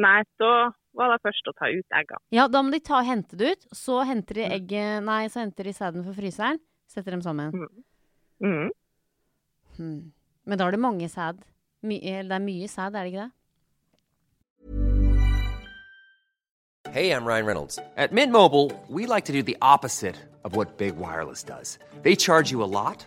[0.00, 2.20] Nei, så var det først å ta ut eggene.
[2.32, 3.66] Ja, da må de ta og hente det ut.
[3.72, 4.52] Så henter de Mm.
[4.58, 6.58] egget Nei, så henter de sæden fra fryseren.
[6.88, 7.52] Setter dem sammen.
[8.42, 8.70] Mm.
[9.76, 10.12] Hmm.
[10.44, 11.38] Men da er det mange sæd.
[11.82, 13.32] My, det er mye sæd, er det ikke det?
[16.92, 17.78] Hey, I'm Ryan Reynolds.
[17.96, 21.78] At Mint Mobile, we like to do the opposite of what Big Wireless does.
[22.02, 23.06] They charge you a lot,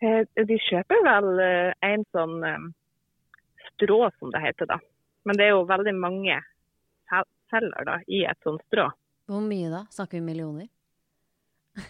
[0.00, 2.68] De kjøper vel eh, en sånn eh,
[3.70, 4.78] strå, som det heter da.
[5.28, 6.38] Men det er jo veldig mange
[7.50, 8.86] selger da, i et sånt strå.
[9.30, 9.82] Hvor mye da?
[9.92, 10.68] Snakker vi millioner?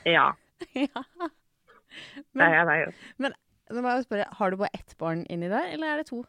[0.08, 0.30] Ja,
[0.76, 1.04] ja.
[1.04, 2.90] det Men, er det jo.
[3.22, 3.36] men
[3.70, 6.22] nå må jeg spørre, har du bare ett barn inni der, eller er det to?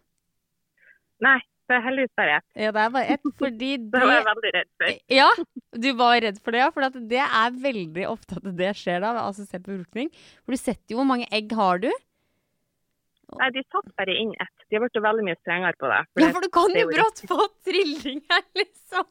[1.24, 1.38] Nei,
[1.72, 2.46] det er heldigvis bare ett.
[2.66, 4.94] Ja, det er bare ett, fordi Det var jeg veldig redd for.
[5.16, 5.30] Ja,
[5.86, 6.70] du var redd for det, ja.
[6.76, 10.12] For det er veldig ofte at det skjer da, ved assistert befruktning.
[10.44, 11.90] For du setter jo hvor mange egg har du.
[13.40, 14.56] Nei, de satt bare inn ett.
[14.68, 16.00] De har blitt veldig mye strengere på det.
[16.20, 19.06] Ja, for du kan er jo brått få trilling her, liksom.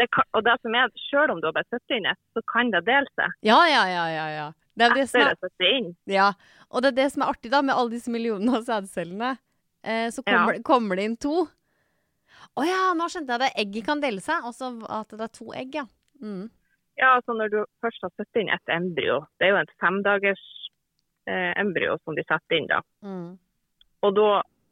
[0.00, 2.42] det kan, og det som er, selv om du har bare satt inn ett, så
[2.50, 4.26] kan det dele seg Ja, ja, ja, ja.
[4.34, 4.48] ja.
[4.74, 5.88] Det er det som etter er, å sette inn.
[6.10, 6.32] ja.
[6.70, 9.30] Og det er det som er artig da, med alle disse millionene av sædcellene.
[9.82, 11.40] Eh, så kommer, kommer det inn to.
[12.58, 13.50] Å ja, nå skjønte jeg det.
[13.62, 15.84] Egget kan dele seg, og så at det er to egg, ja.
[16.20, 16.48] Mm.
[16.98, 20.42] Ja, altså når du først har satt inn et embryo, det er jo et femdagers
[21.30, 22.80] eh, embryo som de setter inn da.
[23.06, 23.38] Mm.
[24.04, 24.26] Og da,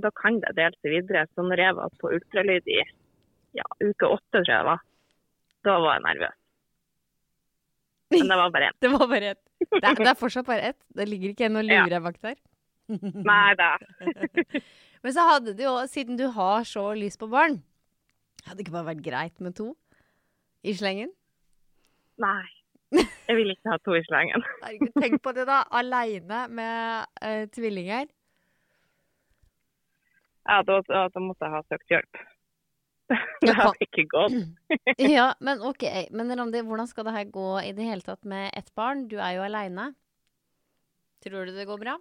[0.05, 1.25] da kan det dele seg videre.
[1.33, 2.83] Så når jeg var på ultralyd i
[3.57, 4.85] ja, uke åtte, tror jeg det var,
[5.69, 6.37] da var jeg nervøs.
[8.13, 8.77] Men det var bare én.
[8.83, 9.43] Det var bare ett.
[9.69, 10.79] Det er, det er fortsatt bare ett.
[10.97, 12.01] Det ligger ikke en og Ja.
[12.05, 12.37] bak der.
[12.89, 13.73] Nei da.
[15.05, 17.61] Men så hadde du jo, siden du har så lyst på barn,
[18.49, 19.73] hadde det ikke bare vært greit med to
[20.67, 21.13] i slengen?
[22.19, 22.47] Nei.
[22.93, 24.45] Jeg vil ikke ha to i slengen.
[24.65, 28.09] Herregud, tenk på det da, aleine med uh, tvillinger.
[30.49, 32.21] Ja, da, da, da måtte jeg ha søkt hjelp.
[33.45, 34.37] Det hadde ikke gått.
[35.17, 35.85] Ja, men ok.
[36.13, 39.07] Men Randi, hvordan skal det her gå i det hele tatt med ett barn?
[39.09, 39.93] Du er jo aleine.
[41.25, 41.97] Tror du det går bra?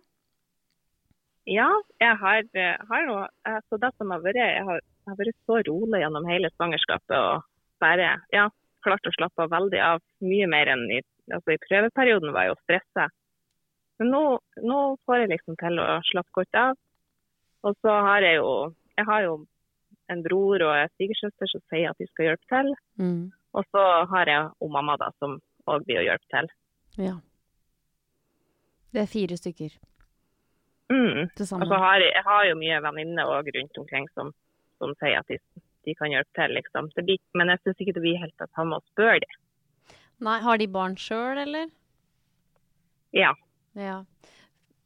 [1.48, 1.68] Ja,
[2.04, 3.28] jeg har, eh, har noe
[3.70, 7.16] Så Det som har vært, jeg har, jeg har vært så rolig gjennom hele svangerskapet
[7.16, 7.46] og
[7.80, 8.50] bare ja,
[8.84, 10.02] klart å slappe av veldig av.
[10.20, 11.00] Mye mer enn i,
[11.32, 13.06] altså i prøveperioden var jeg jo stressa.
[14.02, 14.24] Men nå,
[14.68, 16.76] nå får jeg liksom til å slappe godt av.
[17.64, 18.52] Og så har jeg jo
[18.98, 19.34] jeg har jo
[20.12, 22.72] en bror og en svigersøster som sier at de skal hjelpe til.
[23.00, 23.22] Mm.
[23.58, 25.40] Og så har jeg og mamma da, som
[25.72, 26.50] òg blir å hjelpe til.
[27.00, 27.16] Ja.
[28.92, 29.78] Det er fire stykker
[30.88, 31.28] Mm.
[31.28, 34.30] Og så har jeg, jeg har jo mye venninner òg rundt omkring som,
[34.82, 35.40] som sier at de,
[35.88, 36.90] de kan hjelpe til, liksom.
[36.98, 39.34] Blir, men jeg syns ikke det blir helt at han må spørre det.
[40.26, 41.70] Nei, har de barn sjøl, eller?
[43.16, 43.34] Ja.
[43.78, 44.02] Ja.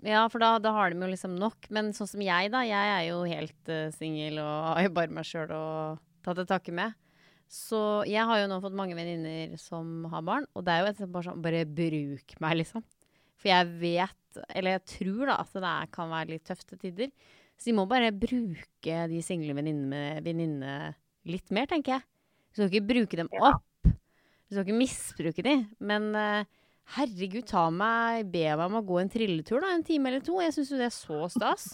[0.02, 1.70] Ja, for da, da har de jo liksom nok.
[1.74, 2.64] Men sånn som jeg, da.
[2.68, 5.66] Jeg er jo helt uh, singel og har jo bare meg sjøl å
[6.26, 6.98] ta til takke med.
[7.52, 7.78] Så
[8.08, 11.02] jeg har jo nå fått mange venninner som har barn, og det er jo et
[11.12, 12.86] bare sånn Bare bruk meg, liksom.
[13.42, 17.12] For jeg vet, eller jeg tror da, at det kan være litt tøft til tider.
[17.62, 20.96] Så de må bare bruke de single venninnene
[21.30, 22.06] litt mer, tenker jeg.
[22.50, 23.62] Du skal ikke bruke dem opp.
[23.86, 25.54] Du skal ikke misbruke de.
[25.78, 26.42] Men uh,
[26.98, 30.40] herregud, ta meg, be meg om å gå en trilletur da, en time eller to.
[30.42, 31.68] Jeg syns jo det er så stas.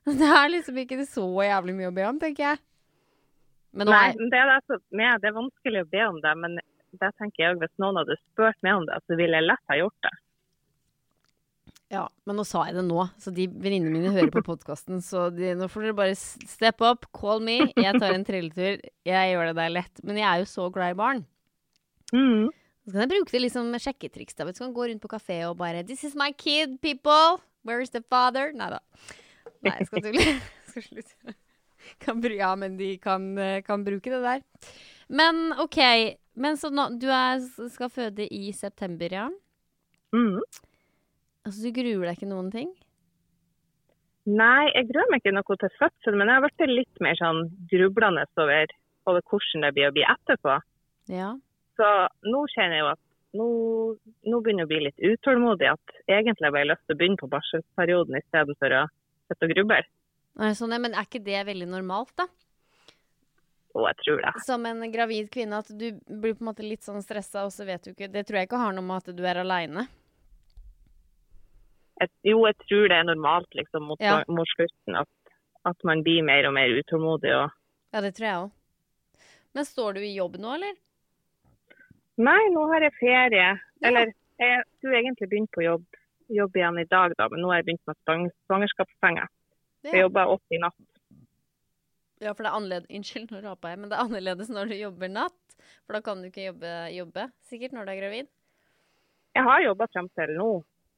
[0.10, 2.60] Det er liksom ikke så jævlig mye å be om, tenker jeg.
[3.76, 6.56] Men Nei, det er, altså, som- det er vanskelig å be om det, men
[6.98, 9.70] det tenker jeg også, hvis noen hadde spurt meg om det, så ville jeg lett
[9.70, 10.12] ha gjort det.
[11.90, 15.00] Ja, men nå sa jeg det nå, så de venninnene mine hører på podkasten.
[15.02, 17.56] Så de, nå får dere bare step up, call me.
[17.74, 18.78] Jeg tar en trilletur.
[19.08, 20.02] Jeg gjør det der lett.
[20.06, 21.24] Men jeg er jo så glad i barn.
[22.86, 24.38] Så kan jeg bruke det liksom med sjekketriks.
[24.38, 24.46] da.
[24.46, 27.42] Du kan gå rundt på kafé og bare This is my kid, people!
[27.66, 28.54] Where is the father?
[28.56, 28.80] Nei da.
[29.66, 30.26] Nei, jeg skal tulle.
[30.70, 31.34] Skal slutte.
[31.98, 34.42] Kan ja, men de kan, eh, kan bruke det der.
[35.08, 35.80] Men OK.
[36.38, 37.42] Men så nå, du er,
[37.74, 39.26] skal føde i september, ja?
[40.14, 40.38] Mm.
[41.46, 42.72] Altså, du gruer deg ikke noen ting?
[44.28, 47.46] Nei, jeg gruer meg ikke noe til fødsel, men jeg har blitt litt mer sånn
[47.70, 48.74] grublende over,
[49.08, 50.58] over hvordan det blir å bli etterpå.
[51.10, 51.30] Ja.
[51.80, 51.88] Så
[52.28, 53.02] nå kjenner jeg jo at
[53.38, 53.46] nå,
[54.26, 55.70] nå begynner jeg å bli litt utålmodig.
[55.72, 58.84] At egentlig har jeg lyst til å begynne på barselperioden istedenfor å
[59.30, 59.80] sitte og gruble.
[60.56, 62.28] Sånn, men er ikke det veldig normalt, da?
[63.78, 64.32] Og jeg tror det.
[64.42, 67.66] Som en gravid kvinne, at du blir på en måte litt sånn stressa, og så
[67.68, 69.86] vet du ikke Det tror jeg ikke har noe med at du er aleine.
[72.00, 74.22] Jeg, jo, jeg tror det er normalt liksom mot, Ja.
[74.28, 75.34] mot slutten at,
[75.68, 77.34] at man blir mer og mer utålmodig.
[77.36, 77.50] Og...
[77.92, 79.26] Ja, det tror jeg òg.
[79.52, 80.78] Men står du i jobb nå, eller?
[82.20, 83.50] Nei, nå har jeg ferie.
[83.84, 85.84] Eller jeg skulle egentlig begynt på jobb,
[86.32, 89.28] jobb igjen i dag, da, men nå har jeg begynt med svangerskapspenger.
[89.84, 89.92] Ja.
[89.92, 90.80] Jeg jobber åtte i natt.
[92.20, 94.76] Ja, for det er annerledes Unnskyld, nå rapa jeg, men det er annerledes når du
[94.78, 95.38] jobber natt.
[95.84, 98.30] For da kan du ikke jobbe, jobbe sikkert når du er gravid.
[99.36, 100.50] Jeg har jobba frem til nå,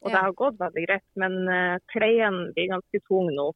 [0.02, 1.06] og det har gått veldig greit.
[1.20, 3.50] Men uh, pleien blir ganske tung nå.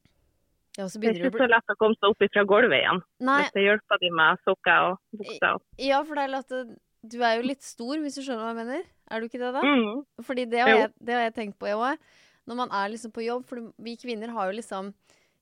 [0.77, 2.99] Ja, så Det er ikke så lett å komme seg opp fra gulvet igjen.
[3.25, 5.63] Nei, Hvis det hjelper de med sokker og bukser.
[5.81, 6.65] ja, for det er lett å
[7.07, 8.85] du er jo litt stor, hvis du skjønner hva jeg mener.
[9.07, 9.63] Er du ikke det, da?
[9.63, 9.99] Mm.
[10.27, 12.07] Fordi det har jeg, det har jeg tenkt på, jeg òg.
[12.47, 14.93] Når man er liksom på jobb, for vi kvinner har jo liksom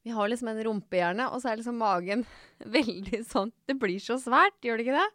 [0.06, 2.26] Vi har liksom en rumpehjerne, og så er liksom magen
[2.78, 5.08] veldig sånn Det blir så svært, gjør det ikke det?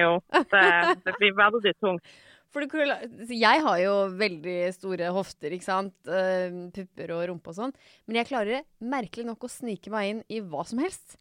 [0.00, 0.10] Jo
[0.52, 0.64] det,
[1.06, 2.16] det blir veldig tungt.
[2.54, 5.94] For jeg har jo veldig store hofter, ikke sant.
[6.08, 7.74] Eh, pupper og rumpe og sånn.
[8.08, 11.18] Men jeg klarer merkelig nok å snike meg inn i hva som helst.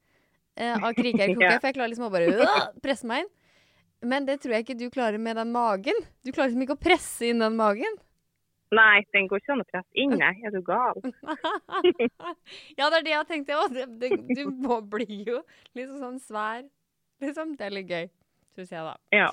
[0.56, 1.60] eh, av kriker og kroker.
[1.60, 3.34] For jeg klarer liksom å bare øh, presse meg inn.
[4.08, 6.00] Men det tror jeg ikke du klarer med den magen.
[6.24, 7.96] Du klarer liksom ikke å presse inn den magen.
[8.76, 10.34] Nei, den går ikke an å presse inn, nei.
[10.46, 10.98] Er du gal?
[12.78, 13.52] ja, det er det jeg har tenkt.
[13.52, 13.64] Ja.
[13.72, 15.42] Det, det, du må bli jo
[15.78, 16.64] liksom sånn svær.
[17.24, 17.56] Liksom.
[17.58, 18.10] Det er litt gøy,
[18.58, 18.96] syns jeg, da.
[19.16, 19.30] Ja.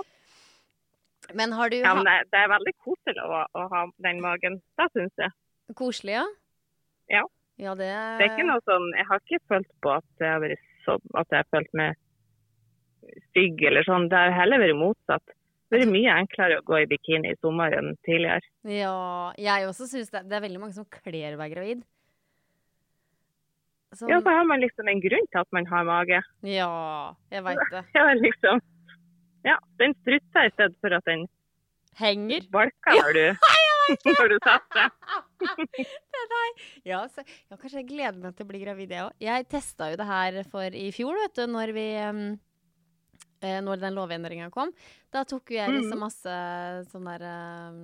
[1.32, 4.60] Men har du ja men det, det er veldig koselig å, å ha den magen.
[4.78, 5.32] Det syns jeg.
[5.78, 6.26] koselig, ja?
[7.12, 7.24] Ja.
[7.56, 10.40] Ja, det Det er ikke noe sånn Jeg har ikke følt på at jeg har
[10.42, 12.00] vært så, at jeg har følt meg
[13.30, 14.08] stygg eller sånn.
[14.10, 15.34] Det har heller vært motsatt.
[15.72, 18.44] Det vært mye enklere å gå i bikini i sommer enn tidligere.
[18.68, 20.24] Ja, jeg også syns det.
[20.28, 21.84] Det er veldig mange som kler å være gravid.
[23.94, 24.10] Som...
[24.10, 26.20] Ja, så har man liksom en grunn til at man har mage.
[26.50, 26.70] ja,
[27.30, 27.84] jeg veit det.
[27.96, 28.62] Ja, liksom.
[29.44, 31.26] Ja, den strutta i stedet for at den
[32.00, 32.46] Henger.
[32.50, 33.26] balker har du,
[34.08, 34.88] når du setter.
[36.88, 39.14] Ja, så, ja, kanskje jeg gleder meg til å bli gravid, jeg òg.
[39.22, 43.96] Jeg testa jo det her for i fjor, vet du, når vi eh, Når den
[43.96, 44.72] lovendringa kom.
[45.12, 46.34] Da tok jo jeg liksom masse
[46.90, 47.78] sånn der em,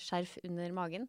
[0.00, 1.08] skjerf under magen.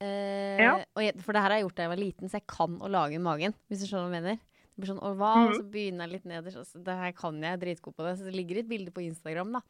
[0.00, 0.74] Eh, Ja.
[1.00, 2.88] jeg, for det her har jeg gjort da jeg var liten, så jeg kan å
[2.92, 4.40] lage magen, hvis du skjønner hva jeg mener.
[4.80, 6.60] Blir sånn oval, og så begynner jeg litt nederst.
[6.62, 8.16] Altså, Det her kan jeg, dritgod på det.
[8.18, 9.62] Så det ligger et bilde på Instagram, da.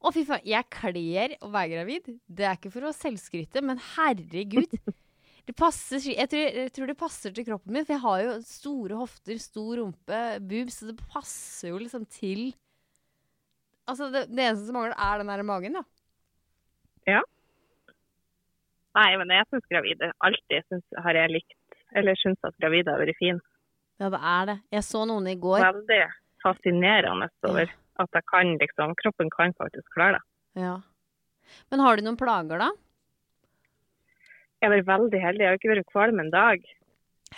[0.00, 0.44] Å, fy faen.
[0.48, 2.12] Jeg kler å være gravid.
[2.26, 4.78] Det er ikke for å selvskryte, men herregud.
[5.44, 8.36] Det passer, jeg, tror, jeg tror det passer til kroppen min, for jeg har jo
[8.48, 12.46] store hofter, stor rumpe, boobs, så det passer jo liksom til
[13.84, 15.82] Altså, det, det eneste som mangler, er den der magen, da.
[17.04, 17.18] Ja.
[18.96, 21.58] Nei, men jeg syns gravide alltid synes, har jeg likt,
[21.98, 23.42] eller syns at gravide har vært fin.
[24.02, 24.56] Ja, det er det.
[24.74, 25.60] Jeg så noen i går.
[25.62, 26.00] Veldig
[26.44, 27.70] fascinerende over
[28.02, 30.62] at jeg kan liksom, kroppen kan faktisk klare det.
[30.64, 30.76] Ja.
[31.70, 32.70] Men har du noen plager, da?
[34.60, 36.64] Jeg har vært veldig heldig, jeg har ikke vært kvalm en dag.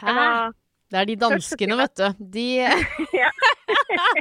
[0.00, 0.12] Hæ?
[0.16, 0.52] Var,
[0.92, 2.26] Det er de danskene, vet du.
[2.36, 2.44] De,
[3.20, 3.30] ja.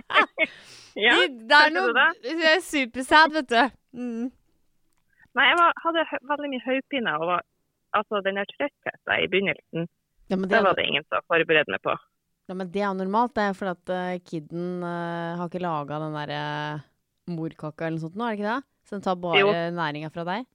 [1.06, 1.14] ja.
[1.20, 3.62] de Det er noe det er supersad, vet du.
[3.96, 4.32] Mm.
[5.36, 7.18] Nei, jeg var, hadde veldig mye hodepine.
[7.20, 7.46] og var-
[7.96, 9.86] Altså, den der trøttheten i begynnelsen,
[10.28, 11.94] Ja, det, det var det ingen som forberedte meg på.
[12.48, 13.34] Ja, men det er normalt.
[13.38, 16.42] Det er fordi at uh, kidden uh, har ikke laga den derre
[17.36, 18.70] morkaka eller noe sånt nå, er det ikke det?
[18.86, 20.46] Så den tar bare næringa fra deg?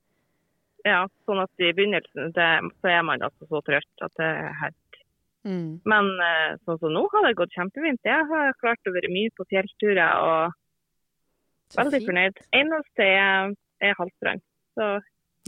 [0.86, 2.50] Ja, sånn at i begynnelsen det,
[2.80, 4.78] så er man altså så trøtt at det er helt
[5.40, 5.80] Mm.
[5.88, 8.00] Men uh, sånn som nå har det gått kjempefint.
[8.04, 10.56] Jeg har klart å være mye på fjellturer og
[11.72, 12.08] Så veldig fint.
[12.10, 12.42] fornøyd.
[12.58, 14.44] Eneste er, er Halstrand.
[14.76, 14.90] Så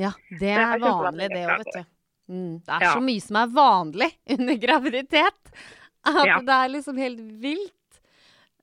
[0.01, 1.91] Ja, det er det vanlig det òg, vet du.
[2.33, 2.55] Mm.
[2.65, 2.95] Det er Ja.
[2.95, 5.53] så mye som er vanlig under graviditet.
[6.11, 6.39] At Ja.
[6.43, 8.01] det er liksom helt vilt.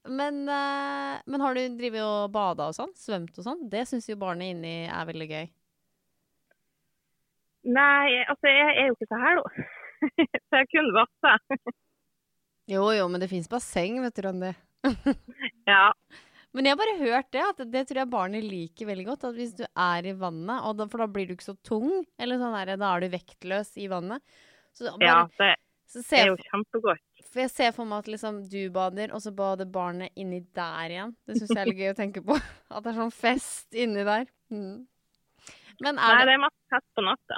[0.10, 2.94] Men, eh, men har du drevet og bada og sånn?
[2.98, 3.66] Svømt og sånn?
[3.70, 5.50] Det syns jo barnet inni er veldig gøy.
[7.70, 9.68] nei, altså jeg er jo ikke så her, da.
[10.50, 11.34] så jeg kun vasse.
[12.72, 14.54] Jo jo, men det fins basseng, vet du, Randi.
[15.70, 15.92] Ja.
[16.56, 19.28] Men jeg har bare hørt det, at det tror jeg barnet liker veldig godt.
[19.28, 22.40] At hvis du er i vannet, da, for da blir du ikke så tung, eller
[22.42, 24.24] sånn der, da er du vektløs i vannet.
[24.74, 25.52] Så bare, ja, det
[25.90, 27.04] så er jo kjempegodt.
[27.30, 30.90] For jeg ser for meg at liksom du bader, og så bader barnet inni der
[30.96, 31.12] igjen.
[31.30, 32.38] Det syns jeg er litt gøy å tenke på.
[32.74, 34.26] At det er sånn fest inni der.
[34.50, 34.88] Mm.
[35.86, 37.38] Men er det det er masse fest på natta.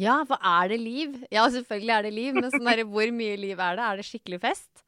[0.00, 1.14] Ja, for er det liv?
[1.30, 3.84] Ja, selvfølgelig er det liv, men sånn der, hvor mye liv er det?
[3.92, 4.82] Er det skikkelig fest?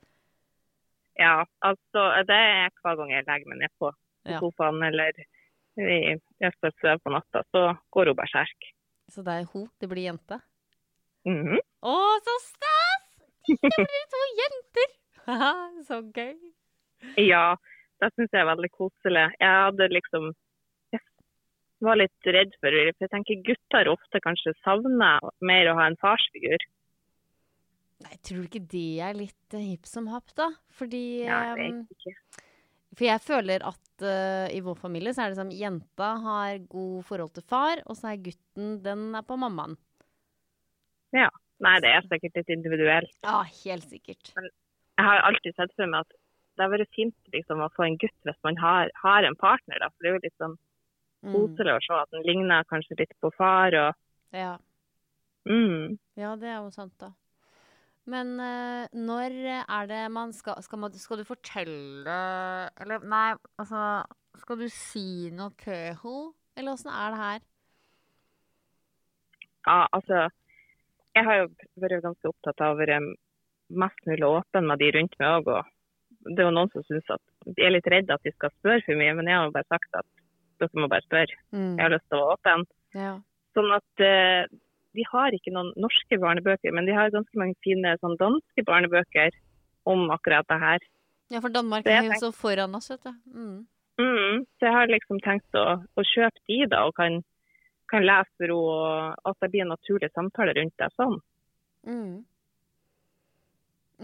[1.21, 3.93] Ja, altså det er hver gang jeg legger meg ned på
[4.27, 4.39] Ja.
[4.41, 5.13] sofaen eller
[5.79, 8.71] i- jeg skal sove på natta, så går hun berserk.
[9.13, 10.41] Så det er hun, det blir jente?
[11.29, 11.61] Mhm.
[11.85, 11.95] Å,
[12.25, 12.74] så stas!
[13.49, 14.93] Det blir to jenter!
[15.25, 15.53] Haha,
[15.89, 16.37] så gøy.
[17.21, 17.57] Ja,
[18.01, 19.27] det syns jeg er veldig koselig.
[19.41, 20.31] Jeg hadde liksom
[20.95, 25.77] Jeg var litt redd for det, for jeg tenker gutter ofte kanskje savner mer å
[25.77, 26.63] ha en farsfigur.
[28.05, 30.49] Nei, tror du ikke det er litt eh, hipp som happ, da?
[30.79, 32.15] Fordi Ja, jeg vet ikke.
[32.95, 37.01] For jeg føler at uh, i vår familie så er det sånn jenta har god
[37.09, 39.75] forhold til far, og så er gutten den er på mammaen.
[41.15, 41.29] Ja.
[41.65, 43.15] Nei, det er sikkert litt individuelt.
[43.25, 44.31] Ja, helt sikkert.
[44.37, 46.13] Jeg har alltid sett for meg at
[46.55, 49.81] det hadde vært fint liksom, å få en gutt hvis man har, har en partner.
[49.83, 49.89] Da.
[49.91, 50.57] For det er jo litt sånn
[51.25, 51.33] Mm.
[51.33, 53.73] koselig å se at den ligner kanskje litt på far.
[53.81, 53.95] Og,
[54.37, 54.59] Ja.
[55.49, 55.95] mm.
[56.21, 57.15] ja, det er jo sant, da.
[58.05, 59.33] Men uh, når
[59.65, 62.17] er det man skal skal, man, skal du fortelle
[62.77, 64.05] Eller nei, altså
[64.37, 66.35] Skal du si noe til henne?
[66.61, 67.41] Eller åssen er det her?
[69.65, 70.29] ja, altså,
[71.15, 71.47] jeg har jo
[71.83, 72.99] vært ganske opptatt av å være
[73.75, 75.51] mest mulig åpen med de rundt meg òg.
[75.55, 78.53] Og det er jo noen som syns at de er litt redde at de skal
[78.59, 80.09] spørre for mye, men jeg har jo bare sagt at
[80.63, 81.41] dere må bare spørre.
[81.55, 81.75] Mm.
[81.77, 82.67] Jeg har lyst til å være åpen.
[82.99, 83.15] Ja.
[83.55, 84.47] Sånn at eh,
[84.95, 89.37] de har ikke noen norske barnebøker, men de har ganske mange fine sånn danske barnebøker
[89.91, 90.91] om akkurat det her.
[91.33, 93.15] ja, for Danmark er jo så foran oss, vet du.
[93.35, 93.57] Mm.
[94.01, 97.21] Mm, så jeg har liksom tenkt å, å kjøpe de da, og kan,
[97.91, 101.19] kan lese henne, og at det blir en naturlig samtale rundt det sånn.
[101.89, 102.25] Mm.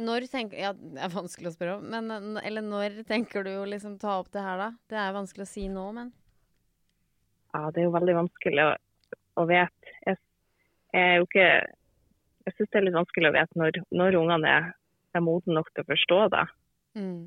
[0.00, 3.66] Når tenker Ja, det er vanskelig å spørre om, men Eller når tenker du å
[3.68, 4.68] liksom ta opp det her, da?
[4.90, 6.12] Det er vanskelig å si nå, men
[7.54, 8.70] Ja, det er jo veldig vanskelig å,
[9.42, 9.96] å vite.
[10.06, 10.20] Jeg,
[10.94, 11.48] jeg er jo ikke
[12.46, 14.70] Jeg syns det er litt vanskelig å vite når, når ungene er,
[15.16, 16.46] er modne nok til å forstå det.
[17.00, 17.20] mm.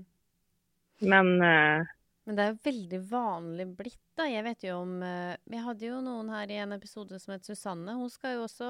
[1.03, 1.92] Men eh,
[2.23, 4.29] Men det er jo veldig vanlig blitt, da.
[4.31, 7.47] Jeg vet jo om eh, Vi hadde jo noen her i en episode som het
[7.47, 7.97] Susanne.
[7.99, 8.69] Hun skal jo også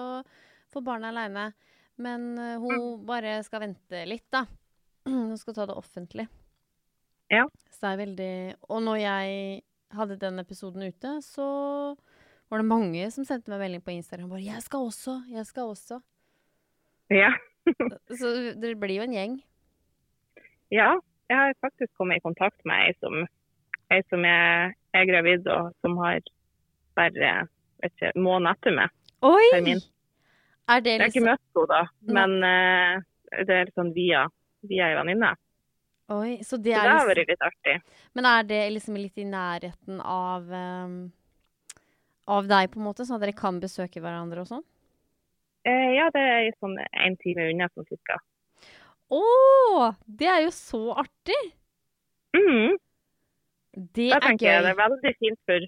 [0.73, 1.51] få barn aleine.
[2.01, 4.47] Men eh, hun bare skal vente litt, da.
[5.09, 6.25] Hun skal ta det offentlig.
[7.27, 7.43] Ja.
[7.69, 8.33] Så det er veldig
[8.71, 9.61] Og når jeg
[9.93, 11.45] hadde den episoden ute, så
[12.49, 15.15] var det mange som sendte meg melding på Instagram bare 'Jeg skal også!
[15.29, 16.01] Jeg skal også!'
[17.09, 17.31] ja.
[18.19, 19.41] Så det blir jo en gjeng.
[20.71, 20.93] ja.
[21.29, 23.23] Jeg har faktisk kommet i kontakt med ei som,
[23.93, 26.21] ei som er, er gravid, og som har
[26.97, 27.33] bare
[27.83, 28.93] vet ikke, måned etter meg.
[29.23, 29.45] Oi!
[29.53, 29.81] Termin.
[30.71, 31.81] Er det Jeg har ikke liksom møtt henne da,
[32.17, 34.27] men uh, det er sånn via,
[34.69, 35.33] via ei venninne.
[36.13, 37.75] Oi, så det Så det har liksom vært litt artig.
[38.13, 40.97] Men er det liksom litt i nærheten av um,
[42.27, 44.63] Av deg, på en måte, sånn at dere kan besøke hverandre og sånn?
[45.67, 48.19] Eh, ja, det er sånn en time unna sånn cirka.
[49.11, 49.23] Å!
[50.07, 51.41] Det er jo så artig!
[52.35, 52.79] Mhm.
[53.73, 55.65] Det Da er tenker jeg det er veldig fint for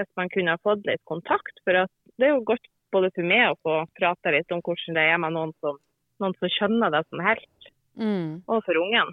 [0.00, 1.60] hvis man kunne ha fått litt kontakt.
[1.64, 5.04] For det er jo godt både for meg å få prate litt om hvordan det
[5.12, 5.76] er med noen som,
[6.22, 9.10] noen som skjønner det som helt, Mm, og for ungen.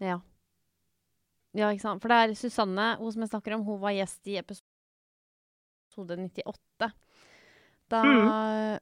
[0.00, 0.18] ja.
[1.52, 2.00] Ja, ikke sant.
[2.02, 6.90] For det er Susanne, hun som jeg snakker om, hun var gjest i episode 98.
[7.90, 8.00] Da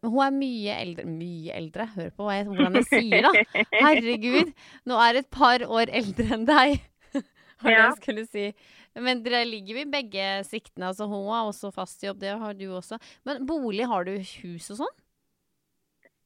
[0.04, 1.86] Hun er mye eldre Mye eldre?
[1.96, 3.32] Hør på hva jeg, hvordan jeg sier, da!
[3.84, 4.52] Herregud!
[4.84, 6.76] Nå er et par år eldre enn deg.
[7.62, 8.44] Var det jeg skulle si.
[8.98, 10.90] Men dere ligger i begge siktene.
[10.90, 12.98] Altså, hun har også fast jobb, det har du også.
[13.26, 14.94] Men bolig, har du hus og sånn?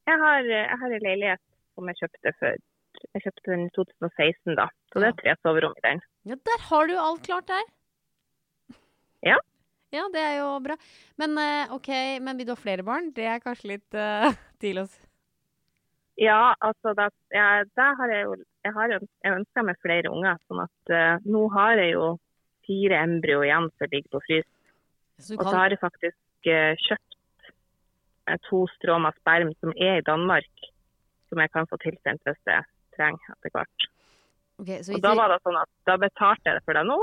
[0.09, 1.43] Jeg har, jeg har en leilighet
[1.77, 2.59] som jeg kjøpte før.
[3.15, 4.67] Jeg kjøpte den i 2016, da.
[4.93, 6.03] Så det er tre soverom i den.
[6.29, 7.65] Ja, der har du alt klart der.
[9.25, 9.39] Ja.
[9.93, 10.77] Ja, det er jo bra.
[11.21, 11.91] Men eh, OK,
[12.25, 13.11] men vil du ha flere barn?
[13.17, 14.93] Det er kanskje litt uh, tidlig å.
[16.21, 18.93] Ja, altså da, ja, da har jeg jo Jeg har
[19.33, 20.39] ønska meg flere unger.
[20.47, 22.11] sånn at uh, nå har jeg jo
[22.67, 24.51] fire embryo igjen som ligger på frys.
[25.19, 25.41] Så kan...
[25.41, 27.17] Og så har jeg faktisk uh, kjøpt
[28.29, 30.69] eh, to strå med sperm som er i Danmark,
[31.31, 33.89] som jeg kan få tilsendt hvis jeg trenger etter hvert.
[34.63, 37.01] Okay, så Og da var det sånn at da betalte jeg det for det nå.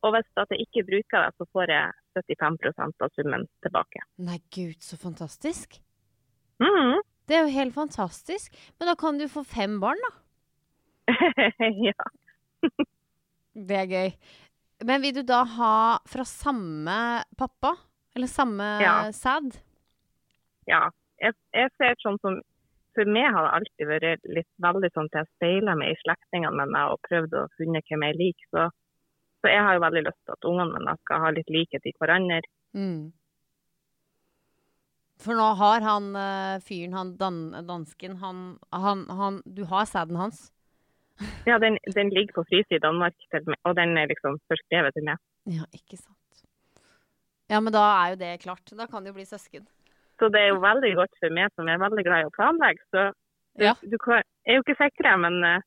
[0.00, 4.02] Og hvis at jeg ikke bruker det, så får jeg 75% av summen tilbake.
[4.24, 5.76] Nei, gud, så fantastisk.
[6.62, 7.02] Mm.
[7.28, 8.56] Det er jo helt fantastisk.
[8.80, 10.12] Men da kan du få fem barn, da.
[11.88, 11.96] ja.
[13.54, 14.10] Det er gøy.
[14.86, 15.74] Men vil du da ha
[16.08, 16.96] fra samme
[17.36, 17.74] pappa?
[18.16, 18.94] Eller samme Ja.
[19.12, 19.58] sæd?
[20.68, 20.88] ja.
[21.20, 22.38] Jeg, jeg ser sånn som
[22.96, 26.56] For meg har det alltid vært litt veldig sånn at jeg speiler meg i slektningene
[26.64, 28.46] mine og prøvd å finne hvem jeg liker.
[28.50, 28.64] Så,
[29.44, 31.92] så jeg har jo veldig lyst til at ungene mine skal ha litt likhet i
[32.00, 32.40] hverandre.
[32.74, 33.12] Mm.
[35.20, 37.38] For nå har han eh, fyren, han dan
[37.68, 38.40] dansken, han,
[38.72, 40.48] han, han Du har sæden hans?
[41.46, 43.14] Ja, den, den ligger på fryse i Danmark,
[43.64, 45.18] og den er liksom forskrevet til meg.
[45.50, 46.16] Ja, ikke sant.
[47.50, 48.72] Ja, men da er jo det klart.
[48.78, 49.66] Da kan det jo bli søsken.
[50.20, 52.84] Så det er jo veldig godt for meg som er veldig glad i å planlegge.
[52.92, 53.06] Så
[53.58, 53.74] du, Ja.
[53.82, 55.60] du kan- er jo ikke sikre, men eh,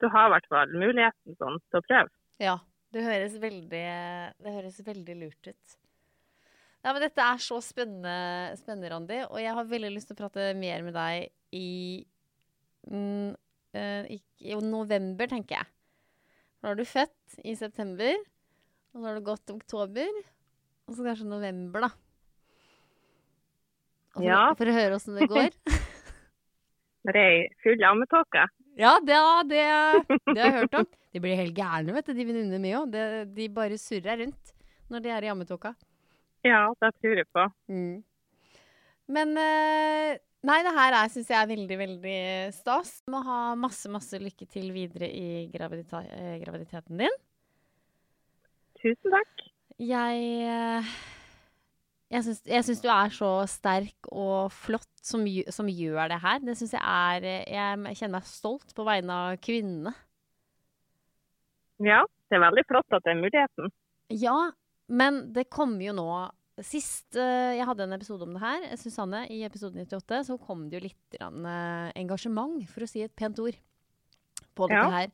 [0.00, 2.08] du har i hvert fall muligheten sånn, til å prøve.
[2.38, 2.58] Ja.
[2.92, 3.70] Det høres veldig,
[4.42, 5.76] det høres veldig lurt ut.
[6.84, 9.18] Ja, men dette er så spennende, spennende, Randi.
[9.30, 12.04] Og jeg har veldig lyst til å prate mer med deg i,
[12.90, 13.36] mm,
[13.76, 15.68] eh, i, november, tenker jeg.
[16.60, 18.18] Da er du født i september,
[18.92, 20.20] og så har du gått oktober,
[20.88, 21.90] og så kanskje november, da.
[24.14, 24.40] For, Ja.
[24.58, 25.52] for å høre åssen det går.
[27.06, 28.42] Når det er full ammetåke.
[28.80, 29.16] Ja, det,
[29.50, 29.60] det,
[30.34, 30.88] det har jeg hørt om.
[31.10, 33.32] De blir helt gærne, vet du, de venninnene mine òg.
[33.34, 34.52] De bare surrer rundt
[34.90, 35.72] når de er i ammetåka.
[36.46, 37.46] Ja, det tror jeg på.
[37.72, 38.02] Mm.
[39.10, 42.20] Men eh, Nei, det her syns jeg er veldig, veldig
[42.56, 42.94] stas.
[43.04, 47.16] Du må ha masse, masse lykke til videre i gravidita eh, graviditeten din.
[48.80, 49.44] Tusen takk.
[49.80, 50.94] Jeg eh,
[52.10, 55.22] jeg syns, du er så sterk og flott som,
[55.54, 56.40] som gjør det her.
[56.42, 59.92] Det syns jeg er eh, Jeg kjenner meg stolt på vegne av kvinnene.
[61.80, 63.70] Ja, det er veldig flott at det er muligheten.
[64.10, 64.50] Ja,
[64.90, 66.10] men det kommer jo nå
[66.66, 70.66] Sist uh, jeg hadde en episode om det her, Susanne, i episode 98, så kom
[70.68, 73.56] det jo litt grann, uh, engasjement, for å si et pent ord,
[74.58, 74.90] på dette Ja.
[74.90, 75.12] her.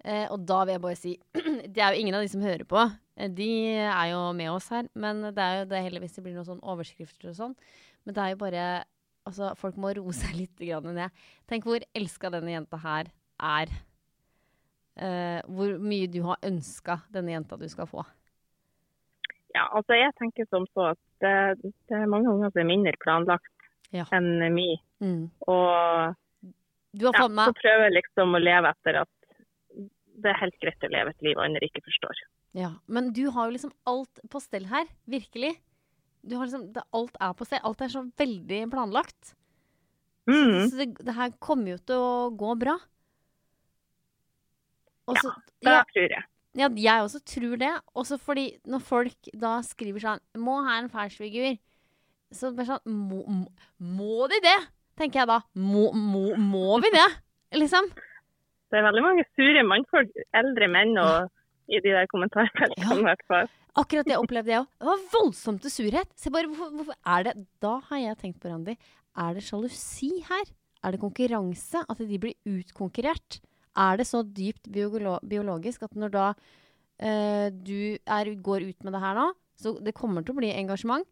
[0.00, 1.10] Uh, og da vil jeg bare si
[1.74, 2.80] Det er jo ingen av de som hører på.
[3.20, 3.48] Eh, De
[3.84, 4.86] er jo med oss her.
[4.96, 7.52] Men det er jo det heldigvis det blir noen sånn overskrifter og sånn.
[8.06, 8.64] Men det er jo bare
[9.28, 11.10] Altså, folk må roe seg litt ned.
[11.46, 13.68] Tenk hvor elska denne jenta her er.
[14.96, 18.02] Eh, hvor mye du har ønska denne jenta du skal få.
[19.54, 22.92] Ja, altså jeg tenker som så at det, det er mange unger som er mindre
[23.02, 23.50] planlagt
[23.92, 24.04] Ja.
[24.14, 24.78] enn meg.
[25.02, 25.24] Mm.
[25.50, 26.14] Og
[26.94, 29.10] ja, så prøver jeg liksom å leve etter at
[30.20, 32.22] det er helt greit å leve et liv andre ikke forstår.
[32.54, 32.70] ja.
[32.86, 34.86] Men du har jo liksom alt på stell her.
[35.10, 35.54] Virkelig.
[36.22, 37.62] Du har liksom, det, alt er på stell.
[37.64, 39.34] Alt er så veldig planlagt.
[40.28, 40.68] Mm.
[40.68, 42.76] Så det, det her kommer jo til å gå bra.
[45.10, 46.24] Også, Ja, Det ja, tror jeg.
[46.58, 47.72] Ja, jeg også tror det.
[47.94, 51.58] Også fordi når folk da skriver sånn Må ha en farsfigur.
[52.34, 53.46] Så bare sånn må, må,
[53.78, 54.58] må de det?
[54.98, 55.40] Tenker jeg da.
[55.58, 57.06] Må, må, må vi det?
[57.58, 57.88] Liksom.
[58.70, 61.30] Det er veldig mange sure mannfolk, eldre menn, og
[61.70, 62.98] i de der kommentarfeltene Ja.
[62.98, 63.50] i hvert fall.
[63.80, 64.68] Akkurat det opplevde jeg òg.
[64.78, 66.10] Det var voldsomt til surhet.
[66.18, 68.74] Se bare, hvorfor, hvorfor er det Da har jeg tenkt på, Randi,
[69.18, 70.50] er det sjalusi her?
[70.86, 71.82] Er det konkurranse?
[71.90, 73.40] At de blir utkonkurrert?
[73.78, 78.96] Er det så dypt biolo biologisk at når da uh, du er, går ut med
[78.96, 79.28] det her nå,
[79.60, 81.04] så det kommer til å bli engasjement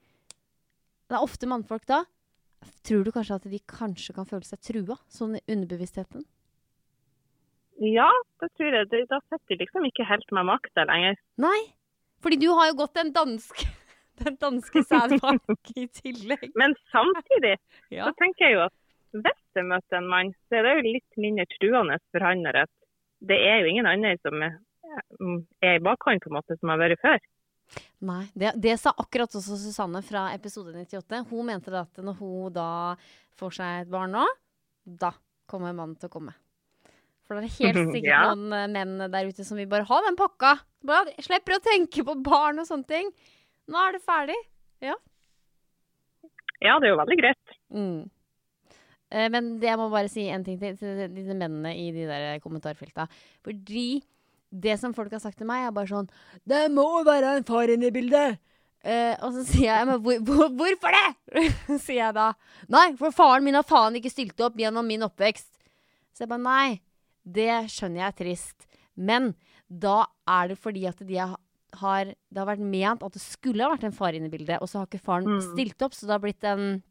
[1.09, 2.03] Det er ofte mannfolk da.
[2.83, 4.97] Tror du kanskje at de kanskje kan føle seg trua?
[5.13, 6.25] Sånn i underbevisstheten?
[7.79, 8.09] Ja,
[8.43, 8.89] det tror jeg.
[8.91, 11.19] Det, da setter de liksom ikke helt med makta lenger.
[11.39, 11.59] Nei.
[12.25, 13.69] Fordi du har jo gått den danske
[14.19, 16.49] Den danske sædbank i tillegg.
[16.59, 17.55] Men samtidig
[17.95, 18.09] Ja.
[18.09, 18.75] så tenker jeg jo at
[19.15, 22.63] hvis det møter en mann, så er det jo litt mindre truende for han når
[23.29, 24.59] det er jo ingen andre som er,
[25.65, 27.19] er i bakhånd på en måte som har vært før.
[28.09, 31.25] Nei, det, det sa akkurat også Susanne fra episode 98.
[31.29, 32.69] Hun mente at når hun da
[33.39, 34.23] får seg et barn nå,
[34.85, 35.11] da
[35.51, 36.37] kommer mannen til å komme.
[37.27, 38.23] For det er helt sikkert Ja.
[38.31, 40.55] noen eh, menn der ute som vil bare ha den pakka.
[40.89, 43.11] Bare slipper å tenke på barn og sånne ting.
[43.69, 44.39] Nå er det ferdig.
[46.59, 47.53] Ja, det er jo veldig greit.
[47.71, 47.99] Mm.
[49.11, 52.05] Eh, men det jeg må bare si en ting til, til disse mennene i de
[52.09, 53.07] der kommentarfelta.
[53.45, 54.03] Fordi
[54.51, 56.07] det som folk har sagt til meg, er bare sånn
[56.49, 58.39] Det må være en far inne i bildet!
[58.85, 61.49] Eh, og så sier jeg men hvor, hvor, hvorfor det?
[61.85, 62.31] sier jeg da.
[62.73, 65.51] Nei, for faren min har faen ikke stilt opp gjennom min oppvekst.
[66.15, 66.81] Så jeg bare nei,
[67.29, 68.69] det skjønner jeg er trist.
[68.97, 69.33] Men
[69.69, 71.37] da er det fordi at de har
[72.09, 74.71] Det har vært ment at det skulle ha vært en far inne i bildet, og
[74.71, 75.43] så har ikke faren Mm.
[75.53, 76.83] stilt opp, så det har blitt en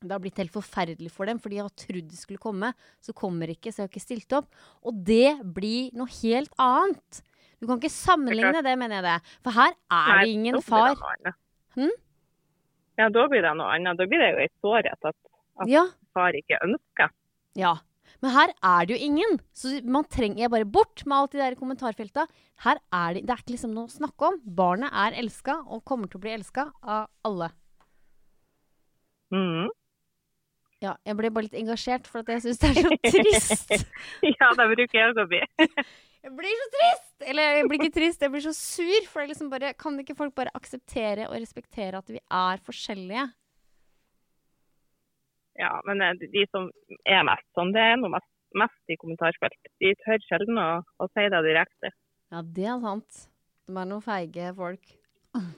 [0.00, 2.70] det har blitt helt forferdelig for dem, for de har trodd det skulle komme.
[3.04, 4.48] Så kommer ikke, så de har ikke stilt opp.
[4.88, 7.20] Og det blir noe helt annet.
[7.60, 9.34] Du kan ikke sammenligne det, mener jeg det.
[9.44, 10.96] For her er Nei, det ingen far.
[11.26, 11.34] det.
[11.76, 11.92] Hm?
[13.00, 14.00] Ja, da blir det noe annet.
[14.00, 15.16] Da blir det jo en sårhet at
[15.60, 15.84] at Ja,
[16.16, 17.12] far ikke ønsker.
[17.60, 17.76] ja.
[18.22, 19.38] Men her er det jo ingen.
[19.56, 22.26] Så man trenger jeg bare bort med alt de der kommentarfelta.
[22.64, 24.40] Her er det, det er ikke liksom noe å snakke om.
[24.44, 27.48] Barnet er elska, og kommer til å bli elska av alle.
[29.32, 29.68] Mhm.
[30.80, 33.74] Ja, jeg ble bare litt engasjert, for at jeg syns det er så trist.
[34.24, 35.42] ja, det bruker jeg å bli.
[36.20, 37.22] Jeg blir så trist!
[37.32, 39.04] Eller jeg blir ikke trist, jeg blir så sur.
[39.08, 43.22] For det liksom bare, kan ikke folk bare akseptere og respektere at vi er forskjellige?
[45.60, 46.68] Ja, men eh, de som
[47.08, 49.72] er mest sånn, det er noe mest, mest i kommentarfelt.
[49.80, 50.68] De tør sjelden å,
[51.00, 51.94] å si det direkte.
[52.36, 53.24] Ja, det er sant.
[53.64, 54.92] De er noen feige folk.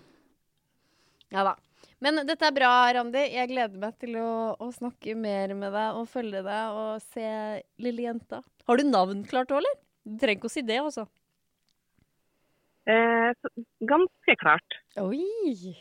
[1.32, 1.54] Ja da.
[2.02, 3.20] Men dette er bra, Randi.
[3.30, 7.26] Jeg gleder meg til å, å snakke mer med deg og følge deg og se
[7.82, 8.40] lille jenta.
[8.66, 9.76] Har du navn klart òg, eller?
[10.02, 11.06] Du trenger ikke å si det, altså.
[12.90, 13.30] Eh,
[13.86, 14.78] ganske klart.
[14.98, 15.76] Oi!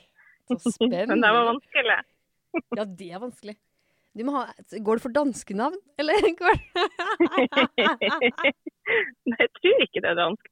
[0.51, 1.07] Så spennende.
[1.15, 1.99] Men det var vanskelig.
[2.76, 3.53] Ja, det er vanskelig.
[4.11, 4.41] De må ha,
[4.84, 7.45] går det for danskenavn, eller Nei,
[9.39, 10.49] jeg tror ikke det er dansk.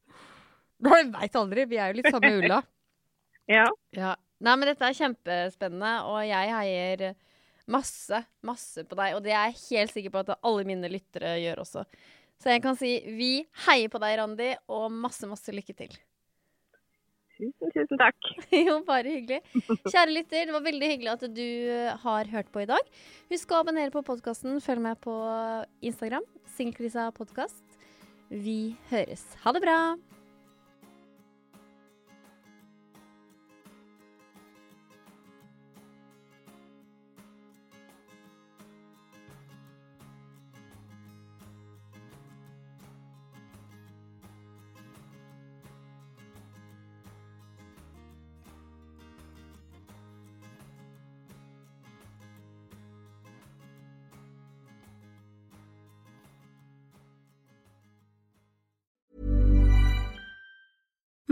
[0.87, 1.65] Jeg veit aldri.
[1.67, 2.61] Vi er jo litt samme ulla.
[3.51, 3.65] Ja.
[3.97, 4.13] Ja.
[4.39, 7.09] Nei, men dette er kjempespennende, og jeg heier
[7.69, 9.17] masse, masse på deg.
[9.17, 11.83] Og det er jeg helt sikker på at alle mine lyttere gjør også.
[12.39, 13.33] Så jeg kan si vi
[13.65, 15.97] heier på deg, Randi, og masse, masse lykke til.
[17.39, 18.31] Tusen, tusen takk.
[18.67, 19.39] jo, bare hyggelig.
[19.87, 21.47] Kjære lytter, det var veldig hyggelig at du
[22.03, 22.91] har hørt på i dag.
[23.31, 24.59] Husk å abonnere på podkasten.
[24.63, 25.15] Følg med på
[25.79, 26.27] Instagram.
[26.57, 27.63] Singelkrisa podkast.
[28.29, 29.23] Vi høres.
[29.43, 29.79] Ha det bra.